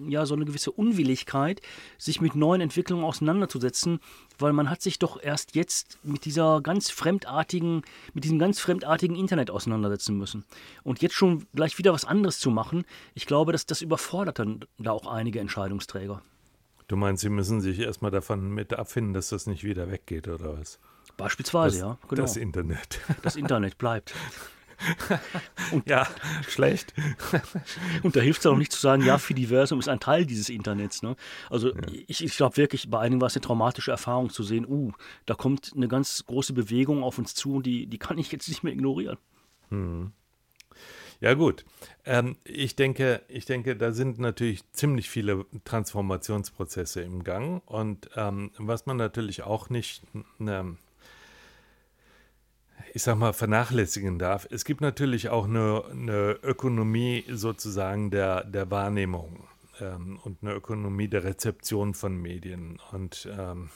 ja, 0.09 0.27
so 0.27 0.35
eine 0.35 0.45
gewisse 0.45 0.73
Unwilligkeit, 0.73 1.61
sich 1.99 2.21
mit 2.21 2.35
neuen 2.35 2.61
Entwicklungen 2.61 3.05
auseinanderzusetzen, 3.05 4.01
weil 4.39 4.53
man 4.53 4.71
hat 4.71 4.83
sich 4.83 4.99
doch 4.99 5.23
erst 5.23 5.55
jetzt 5.55 5.99
mit 6.03 6.25
dieser 6.25 6.61
ganz 6.63 6.91
fremdartigen, 6.91 7.83
mit 8.13 8.25
diesem 8.25 8.39
ganz 8.39 8.59
fremdartigen 8.59 9.17
Internet 9.17 9.51
auseinandersetzen 9.51 10.19
müssen. 10.19 10.45
Und 10.83 11.01
jetzt 11.01 11.15
schon 11.15 11.47
gleich 11.55 11.79
wieder 11.79 11.93
was 11.93 12.05
anderes 12.05 12.41
zu 12.41 12.51
machen, 12.51 12.85
ich 13.15 13.27
glaube, 13.27 13.53
dass 13.53 13.67
das 13.67 13.81
überfordert 13.81 14.41
dann 14.41 14.65
da 14.79 14.91
auch 14.91 15.07
einige 15.07 15.39
Entscheidungsträger. 15.39 16.23
Du 16.89 16.97
meinst, 16.97 17.21
sie 17.21 17.29
müssen 17.29 17.61
sich 17.61 17.79
erstmal 17.79 18.11
davon 18.11 18.51
mit 18.51 18.73
abfinden, 18.73 19.13
dass 19.13 19.29
das 19.29 19.47
nicht 19.47 19.63
wieder 19.63 19.91
weggeht, 19.91 20.27
oder 20.27 20.59
was? 20.59 20.81
Beispielsweise, 21.17 21.79
das, 21.79 21.87
ja. 21.87 21.99
Genau. 22.09 22.23
Das 22.23 22.37
Internet. 22.37 23.01
Das 23.23 23.37
Internet 23.37 23.79
bleibt. 23.79 24.15
Und, 25.73 25.89
ja, 25.89 26.07
schlecht. 26.49 26.95
und 28.03 28.17
da 28.17 28.21
hilft 28.21 28.41
es 28.41 28.47
auch 28.47 28.57
nicht 28.57 28.73
zu 28.73 28.81
sagen, 28.81 29.05
ja, 29.05 29.19
Fidiversum 29.19 29.79
ist 29.79 29.89
ein 29.89 30.01
Teil 30.01 30.25
dieses 30.25 30.49
Internets. 30.49 31.03
Ne? 31.03 31.17
Also 31.51 31.75
ja. 31.75 31.83
ich, 32.07 32.25
ich 32.25 32.37
glaube 32.37 32.57
wirklich, 32.57 32.89
bei 32.91 33.01
einigen 33.01 33.21
war 33.21 33.27
es 33.27 33.37
eine 33.37 33.43
traumatische 33.43 33.91
Erfahrung 33.91 34.31
zu 34.31 34.43
sehen, 34.43 34.67
uh, 34.67 34.93
da 35.27 35.35
kommt 35.35 35.73
eine 35.75 35.89
ganz 35.89 36.25
große 36.27 36.53
Bewegung 36.53 37.03
auf 37.03 37.19
uns 37.19 37.35
zu 37.35 37.57
und 37.57 37.67
die, 37.67 37.87
die 37.87 37.99
kann 37.99 38.19
ich 38.19 38.33
jetzt 38.33 38.49
nicht 38.49 38.63
mehr 38.63 38.73
ignorieren. 38.73 39.19
Hm. 39.71 40.13
Ja 41.21 41.35
gut, 41.35 41.65
ähm, 42.05 42.37
ich 42.45 42.77
denke, 42.77 43.23
ich 43.27 43.45
denke, 43.45 43.77
da 43.77 43.91
sind 43.91 44.21
natürlich 44.21 44.63
ziemlich 44.71 45.11
viele 45.11 45.47
Transformationsprozesse 45.65 47.01
im 47.01 47.25
Gang 47.25 47.61
und 47.67 48.09
ähm, 48.15 48.53
was 48.57 48.87
man 48.87 48.99
natürlich 48.99 49.43
auch 49.43 49.69
nicht 49.69 50.03
ne, 50.39 50.77
ich 52.99 53.05
sag 53.05 53.17
mal, 53.17 53.33
vernachlässigen 53.33 54.19
darf. 54.19 54.49
Es 54.51 54.65
gibt 54.65 54.81
natürlich 54.81 55.29
auch 55.29 55.45
eine, 55.45 55.85
eine 55.89 56.33
Ökonomie 56.43 57.25
sozusagen 57.31 58.11
der, 58.11 58.43
der 58.43 58.73
Wahrnehmung 58.73 59.47
ähm, 59.81 60.19
und 60.25 60.43
eine 60.43 60.53
Ökonomie 60.55 61.07
der 61.07 61.23
Rezeption 61.23 61.95
von 61.95 62.17
Medien. 62.17 62.81
Und 62.91 63.29
ähm, 63.31 63.71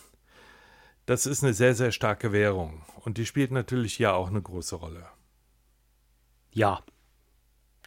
das 1.06 1.26
ist 1.26 1.44
eine 1.44 1.54
sehr, 1.54 1.76
sehr 1.76 1.92
starke 1.92 2.32
Währung. 2.32 2.82
Und 3.04 3.16
die 3.16 3.24
spielt 3.24 3.52
natürlich 3.52 3.96
ja 4.00 4.12
auch 4.12 4.26
eine 4.26 4.42
große 4.42 4.74
Rolle. 4.74 5.06
Ja, 6.50 6.80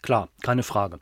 klar, 0.02 0.30
keine 0.42 0.64
Frage. 0.64 1.00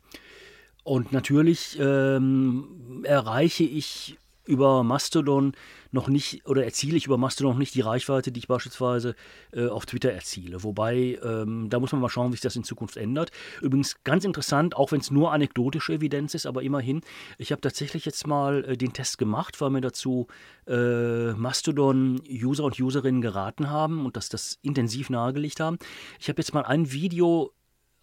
Und 0.83 1.11
natürlich 1.11 1.77
ähm, 1.79 3.03
erreiche 3.05 3.65
ich 3.65 4.17
über 4.45 4.81
Mastodon 4.81 5.53
noch 5.93 6.07
nicht 6.07 6.45
oder 6.47 6.65
erziele 6.65 6.97
ich 6.97 7.05
über 7.05 7.17
Mastodon 7.17 7.53
noch 7.53 7.59
nicht 7.59 7.75
die 7.75 7.81
Reichweite, 7.81 8.31
die 8.31 8.39
ich 8.39 8.47
beispielsweise 8.47 9.15
äh, 9.53 9.67
auf 9.67 9.85
Twitter 9.85 10.11
erziele. 10.11 10.63
Wobei, 10.63 11.19
ähm, 11.23 11.69
da 11.69 11.79
muss 11.79 11.91
man 11.91 12.01
mal 12.01 12.09
schauen, 12.09 12.29
wie 12.29 12.33
sich 12.33 12.41
das 12.41 12.55
in 12.55 12.63
Zukunft 12.63 12.97
ändert. 12.97 13.31
Übrigens 13.61 14.03
ganz 14.03 14.25
interessant, 14.25 14.75
auch 14.75 14.91
wenn 14.91 14.99
es 14.99 15.11
nur 15.11 15.31
anekdotische 15.31 15.93
Evidenz 15.93 16.33
ist, 16.33 16.45
aber 16.45 16.63
immerhin, 16.63 17.01
ich 17.37 17.51
habe 17.51 17.61
tatsächlich 17.61 18.05
jetzt 18.05 18.25
mal 18.27 18.65
äh, 18.65 18.77
den 18.77 18.93
Test 18.93 19.17
gemacht, 19.17 19.61
weil 19.61 19.69
mir 19.69 19.81
dazu 19.81 20.27
äh, 20.67 21.33
Mastodon-User 21.33 22.63
und 22.63 22.79
Userinnen 22.79 23.21
geraten 23.21 23.69
haben 23.69 24.05
und 24.05 24.17
dass 24.17 24.29
das 24.29 24.57
intensiv 24.63 25.09
nahegelegt 25.09 25.59
haben. 25.59 25.77
Ich 26.19 26.27
habe 26.27 26.41
jetzt 26.41 26.53
mal 26.53 26.63
ein 26.63 26.91
Video 26.91 27.53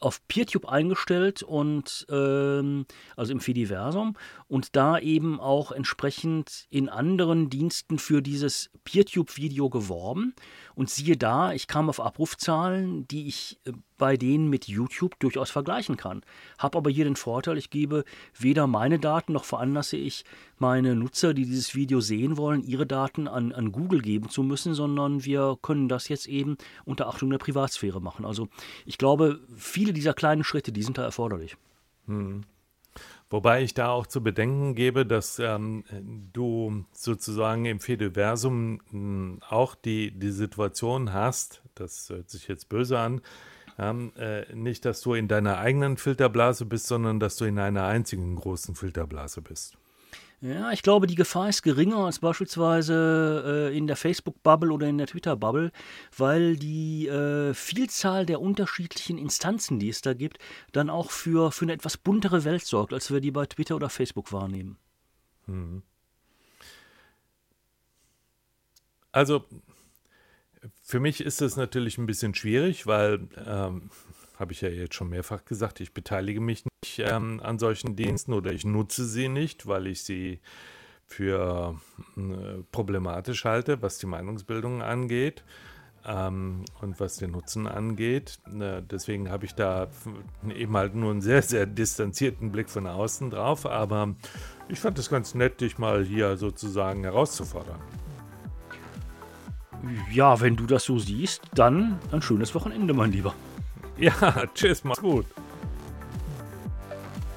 auf 0.00 0.26
PeerTube 0.26 0.66
eingestellt 0.66 1.42
und 1.42 2.06
ähm, 2.10 2.86
also 3.16 3.32
im 3.32 3.40
Fediversum 3.40 4.16
und 4.48 4.74
da 4.74 4.98
eben 4.98 5.38
auch 5.38 5.72
entsprechend 5.72 6.66
in 6.70 6.88
anderen 6.88 7.50
Diensten 7.50 7.98
für 7.98 8.22
dieses 8.22 8.70
PeerTube-Video 8.84 9.68
geworben. 9.68 10.34
Und 10.74 10.88
siehe 10.88 11.16
da, 11.16 11.52
ich 11.52 11.66
kam 11.66 11.88
auf 11.90 12.00
Abrufzahlen, 12.00 13.06
die 13.08 13.28
ich 13.28 13.60
äh, 13.66 13.72
bei 14.00 14.16
denen 14.16 14.48
mit 14.48 14.66
YouTube 14.66 15.20
durchaus 15.20 15.50
vergleichen 15.50 15.98
kann. 15.98 16.22
Habe 16.58 16.78
aber 16.78 16.90
hier 16.90 17.04
den 17.04 17.16
Vorteil, 17.16 17.58
ich 17.58 17.68
gebe 17.68 18.04
weder 18.36 18.66
meine 18.66 18.98
Daten 18.98 19.34
noch 19.34 19.44
veranlasse 19.44 19.98
ich 19.98 20.24
meine 20.58 20.96
Nutzer, 20.96 21.34
die 21.34 21.44
dieses 21.44 21.74
Video 21.74 22.00
sehen 22.00 22.38
wollen, 22.38 22.62
ihre 22.62 22.86
Daten 22.86 23.28
an, 23.28 23.52
an 23.52 23.72
Google 23.72 24.00
geben 24.00 24.30
zu 24.30 24.42
müssen, 24.42 24.72
sondern 24.72 25.24
wir 25.26 25.58
können 25.60 25.88
das 25.88 26.08
jetzt 26.08 26.26
eben 26.26 26.56
unter 26.86 27.08
Achtung 27.08 27.28
der 27.28 27.38
Privatsphäre 27.38 28.00
machen. 28.00 28.24
Also 28.24 28.48
ich 28.86 28.96
glaube, 28.96 29.38
viele 29.54 29.92
dieser 29.92 30.14
kleinen 30.14 30.44
Schritte, 30.44 30.72
die 30.72 30.82
sind 30.82 30.96
da 30.96 31.02
erforderlich. 31.02 31.58
Hm. 32.06 32.44
Wobei 33.28 33.62
ich 33.62 33.74
da 33.74 33.90
auch 33.90 34.08
zu 34.08 34.22
bedenken 34.22 34.74
gebe, 34.74 35.06
dass 35.06 35.38
ähm, 35.38 35.84
du 36.32 36.84
sozusagen 36.92 37.64
im 37.64 37.78
Fediversum 37.78 38.80
hm, 38.90 39.40
auch 39.48 39.76
die, 39.76 40.10
die 40.10 40.32
Situation 40.32 41.12
hast, 41.12 41.62
das 41.76 42.08
hört 42.10 42.28
sich 42.28 42.48
jetzt 42.48 42.68
böse 42.68 42.98
an, 42.98 43.20
ja, 43.80 43.92
äh, 44.18 44.54
nicht, 44.54 44.84
dass 44.84 45.00
du 45.00 45.14
in 45.14 45.26
deiner 45.26 45.56
eigenen 45.56 45.96
Filterblase 45.96 46.66
bist, 46.66 46.86
sondern 46.86 47.18
dass 47.18 47.36
du 47.36 47.46
in 47.46 47.58
einer 47.58 47.84
einzigen 47.84 48.36
großen 48.36 48.74
Filterblase 48.74 49.40
bist. 49.40 49.78
Ja, 50.42 50.70
ich 50.70 50.82
glaube, 50.82 51.06
die 51.06 51.14
Gefahr 51.14 51.48
ist 51.48 51.62
geringer 51.62 51.98
als 51.98 52.18
beispielsweise 52.18 53.70
äh, 53.72 53.76
in 53.76 53.86
der 53.86 53.96
Facebook-Bubble 53.96 54.70
oder 54.70 54.86
in 54.86 54.98
der 54.98 55.06
Twitter-Bubble, 55.06 55.72
weil 56.16 56.56
die 56.56 57.08
äh, 57.08 57.54
Vielzahl 57.54 58.26
der 58.26 58.42
unterschiedlichen 58.42 59.16
Instanzen, 59.16 59.78
die 59.78 59.88
es 59.88 60.02
da 60.02 60.12
gibt, 60.12 60.38
dann 60.72 60.90
auch 60.90 61.10
für, 61.10 61.50
für 61.50 61.64
eine 61.64 61.72
etwas 61.72 61.96
buntere 61.96 62.44
Welt 62.44 62.64
sorgt, 62.64 62.92
als 62.92 63.10
wir 63.10 63.20
die 63.20 63.30
bei 63.30 63.46
Twitter 63.46 63.76
oder 63.76 63.88
Facebook 63.88 64.30
wahrnehmen. 64.32 64.76
Hm. 65.46 65.82
Also 69.12 69.44
für 70.82 71.00
mich 71.00 71.20
ist 71.20 71.42
es 71.42 71.56
natürlich 71.56 71.98
ein 71.98 72.06
bisschen 72.06 72.34
schwierig, 72.34 72.86
weil, 72.86 73.28
ähm, 73.46 73.90
habe 74.38 74.52
ich 74.52 74.62
ja 74.62 74.68
jetzt 74.68 74.94
schon 74.94 75.10
mehrfach 75.10 75.44
gesagt, 75.44 75.80
ich 75.80 75.92
beteilige 75.92 76.40
mich 76.40 76.64
nicht 76.64 76.98
ähm, 76.98 77.40
an 77.42 77.58
solchen 77.58 77.94
Diensten 77.94 78.32
oder 78.32 78.52
ich 78.52 78.64
nutze 78.64 79.04
sie 79.04 79.28
nicht, 79.28 79.66
weil 79.66 79.86
ich 79.86 80.02
sie 80.02 80.40
für 81.06 81.78
äh, 82.16 82.62
problematisch 82.72 83.44
halte, 83.44 83.82
was 83.82 83.98
die 83.98 84.06
Meinungsbildung 84.06 84.80
angeht 84.80 85.44
ähm, 86.06 86.64
und 86.80 87.00
was 87.00 87.16
den 87.16 87.32
Nutzen 87.32 87.66
angeht. 87.66 88.38
Äh, 88.46 88.82
deswegen 88.82 89.30
habe 89.30 89.44
ich 89.44 89.54
da 89.54 89.88
eben 90.54 90.76
halt 90.76 90.94
nur 90.94 91.10
einen 91.10 91.20
sehr, 91.20 91.42
sehr 91.42 91.66
distanzierten 91.66 92.50
Blick 92.50 92.70
von 92.70 92.86
außen 92.86 93.30
drauf, 93.30 93.66
aber 93.66 94.14
ich 94.68 94.80
fand 94.80 94.98
es 94.98 95.10
ganz 95.10 95.34
nett, 95.34 95.60
dich 95.60 95.78
mal 95.78 96.04
hier 96.04 96.36
sozusagen 96.36 97.02
herauszufordern. 97.02 97.80
Ja, 100.12 100.40
wenn 100.40 100.56
du 100.56 100.66
das 100.66 100.84
so 100.84 100.98
siehst, 100.98 101.42
dann 101.54 101.98
ein 102.12 102.22
schönes 102.22 102.54
Wochenende, 102.54 102.94
mein 102.94 103.12
Lieber. 103.12 103.34
Ja, 103.98 104.12
tschüss, 104.54 104.84
mach's 104.84 105.00
gut. 105.00 105.26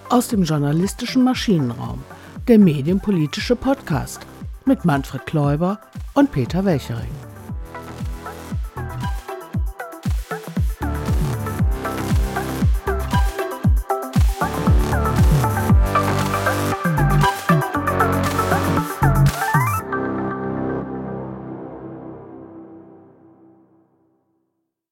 Aus 0.10 0.28
dem 0.28 0.44
journalistischen 0.44 1.24
Maschinenraum, 1.24 2.04
der 2.48 2.60
medienpolitische 2.60 3.56
Podcast 3.56 4.26
mit 4.66 4.86
Manfred 4.86 5.26
Kläuber 5.26 5.80
und 6.14 6.32
Peter 6.32 6.64
Welchering. 6.66 7.23